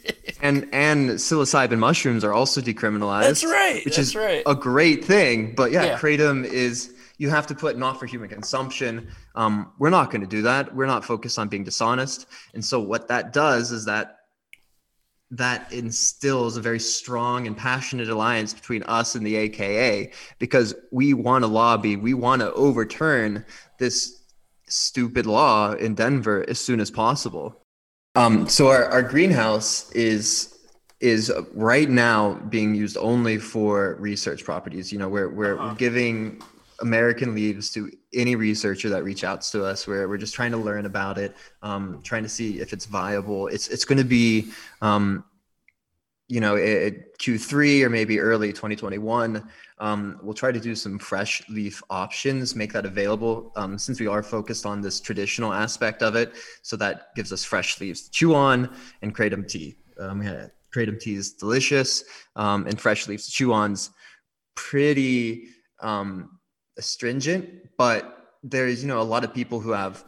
[0.42, 3.22] and and psilocybin mushrooms are also decriminalized.
[3.22, 3.84] That's right.
[3.84, 4.42] Which that's is right.
[4.46, 5.54] a great thing.
[5.54, 9.08] But yeah, yeah, kratom is you have to put not for human consumption.
[9.34, 10.74] Um, we're not going to do that.
[10.74, 12.26] We're not focused on being dishonest.
[12.54, 14.18] And so what that does is that
[15.30, 21.14] that instills a very strong and passionate alliance between us and the AKA because we
[21.14, 23.44] want to lobby, we want to overturn
[23.78, 24.22] this
[24.68, 27.63] stupid law in Denver as soon as possible.
[28.14, 30.50] Um, so our, our greenhouse is
[31.00, 34.92] is right now being used only for research properties.
[34.92, 35.68] You know, we're we're, uh-huh.
[35.70, 36.40] we're giving
[36.80, 39.86] American leaves to any researcher that reach out to us.
[39.86, 43.48] Where we're just trying to learn about it, um, trying to see if it's viable.
[43.48, 44.50] It's it's going to be,
[44.80, 45.24] um,
[46.28, 49.46] you know, it, Q3 or maybe early 2021.
[49.78, 54.06] Um, we'll try to do some fresh leaf options, make that available um, since we
[54.06, 56.34] are focused on this traditional aspect of it.
[56.62, 59.76] So that gives us fresh leaves to chew on and kratom tea.
[60.00, 62.04] Um, yeah, kratom tea is delicious
[62.36, 63.90] um, and fresh leaves to chew on's
[64.54, 65.48] pretty
[65.80, 66.38] um,
[66.78, 70.04] astringent, but there's, you know, a lot of people who have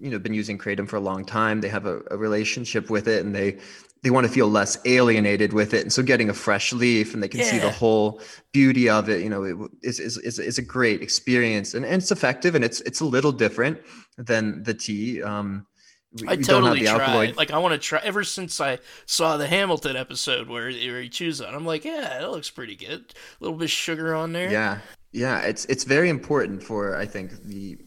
[0.00, 3.08] you know been using kratom for a long time they have a, a relationship with
[3.08, 3.58] it and they
[4.02, 5.82] they want to feel less alienated with it.
[5.82, 7.50] And so getting a fresh leaf and they can yeah.
[7.50, 8.20] see the whole
[8.52, 12.02] beauty of it, you know, it is, is, is, is a great experience and, and
[12.02, 13.78] it's effective and it's, it's a little different
[14.16, 15.22] than the tea.
[15.22, 15.66] Um,
[16.12, 17.32] we, I we totally try.
[17.36, 18.00] Like I want to try.
[18.02, 22.18] Ever since I saw the Hamilton episode where, where he chews on, I'm like, yeah,
[22.20, 23.12] that looks pretty good.
[23.12, 24.50] A little bit of sugar on there.
[24.50, 24.78] Yeah,
[25.12, 25.40] yeah.
[25.40, 27.78] It's it's very important for I think the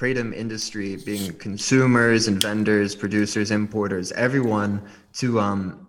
[0.00, 4.82] kratom industry being consumers and vendors, producers, importers, everyone
[5.12, 5.86] to um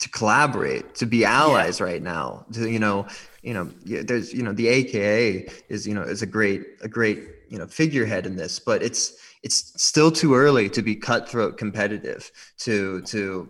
[0.00, 1.86] to collaborate, to be allies yeah.
[1.86, 2.44] right now.
[2.52, 3.06] To you know,
[3.42, 7.20] you know, there's you know the AKA is you know is a great a great
[7.48, 12.30] you know figurehead in this, but it's it's still too early to be cutthroat competitive
[12.58, 13.48] to to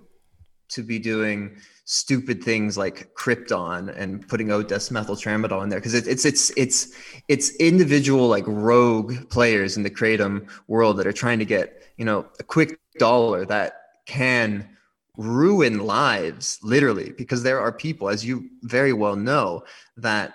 [0.69, 1.57] to be doing
[1.91, 6.93] stupid things like Krypton and putting O-desmethyltramadol in there because it, it's it's it's
[7.29, 12.05] it's individual like rogue players in the kratom world that are trying to get you
[12.05, 14.69] know a quick dollar that can
[15.17, 19.65] ruin lives literally because there are people as you very well know
[19.97, 20.35] that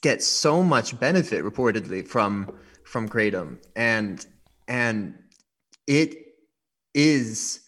[0.00, 2.50] get so much benefit reportedly from
[2.84, 3.58] from kratom.
[3.76, 4.24] And
[4.66, 5.14] and
[5.86, 6.16] it
[6.94, 7.60] is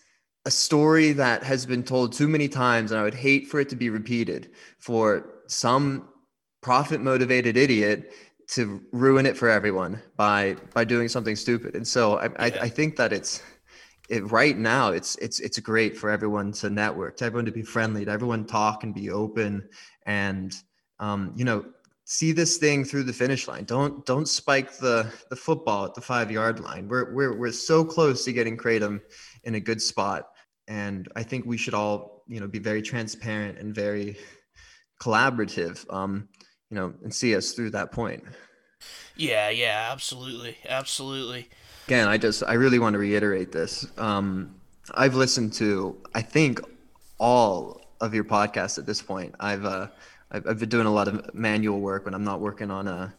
[0.48, 3.68] a story that has been told too many times and i would hate for it
[3.68, 6.08] to be repeated for some
[6.62, 8.14] profit motivated idiot
[8.46, 11.76] to ruin it for everyone by by doing something stupid.
[11.76, 12.30] And so i, yeah.
[12.38, 13.42] I, I think that it's
[14.08, 17.66] it, right now it's it's it's great for everyone to network to everyone to be
[17.76, 19.68] friendly to everyone talk and be open
[20.06, 20.54] and
[20.98, 21.62] um, you know
[22.06, 23.64] see this thing through the finish line.
[23.64, 26.88] Don't don't spike the the football at the five yard line.
[26.88, 29.02] We're we're, we're so close to getting kratom
[29.44, 30.24] in a good spot
[30.68, 34.16] and i think we should all you know be very transparent and very
[35.00, 36.28] collaborative um
[36.70, 38.22] you know and see us through that point
[39.16, 41.48] yeah yeah absolutely absolutely
[41.88, 43.86] again, I just I really want to reiterate this.
[43.96, 44.54] Um,
[44.94, 46.60] I've listened to I think
[47.18, 49.34] all of your podcasts at this point.
[49.40, 49.88] I've uh,
[50.30, 53.14] I've, I've been doing a lot of manual work when I'm not working on a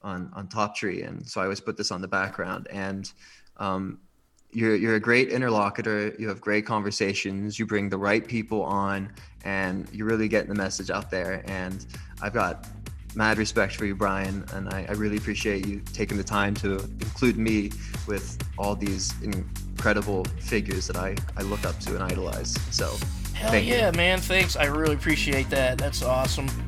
[0.00, 2.68] on on Top Tree, and so I always put this on the background.
[2.70, 3.12] And
[3.58, 3.98] um,
[4.52, 6.14] you're you're a great interlocutor.
[6.18, 7.58] You have great conversations.
[7.58, 9.12] You bring the right people on,
[9.44, 11.42] and you're really getting the message out there.
[11.46, 11.84] And
[12.22, 12.66] I've got
[13.14, 16.78] mad respect for you, Brian, and I, I really appreciate you taking the time to
[16.78, 17.70] include me
[18.06, 22.54] with all these incredible figures that I, I look up to and idolize.
[22.70, 22.94] So,
[23.34, 23.96] hell yeah, you.
[23.96, 24.20] man!
[24.20, 24.56] Thanks.
[24.56, 25.78] I really appreciate that.
[25.78, 26.65] That's awesome.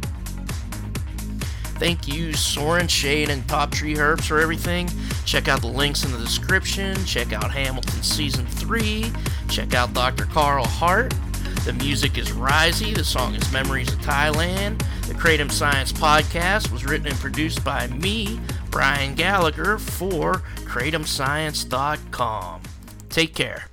[1.79, 4.91] Thank you, Soren, Shade, and Top Tree Herbs for everything.
[5.25, 6.97] Check out the links in the description.
[7.05, 9.13] Check out Hamilton Season 3.
[9.49, 10.25] Check out Dr.
[10.25, 11.15] Carl Hart.
[11.65, 12.95] The music is Risey.
[12.95, 14.79] The song is Memories of Thailand.
[15.07, 22.63] The Kratom Science podcast was written and produced by me, Brian Gallagher, for KratomScience.com.
[23.09, 23.67] Take care.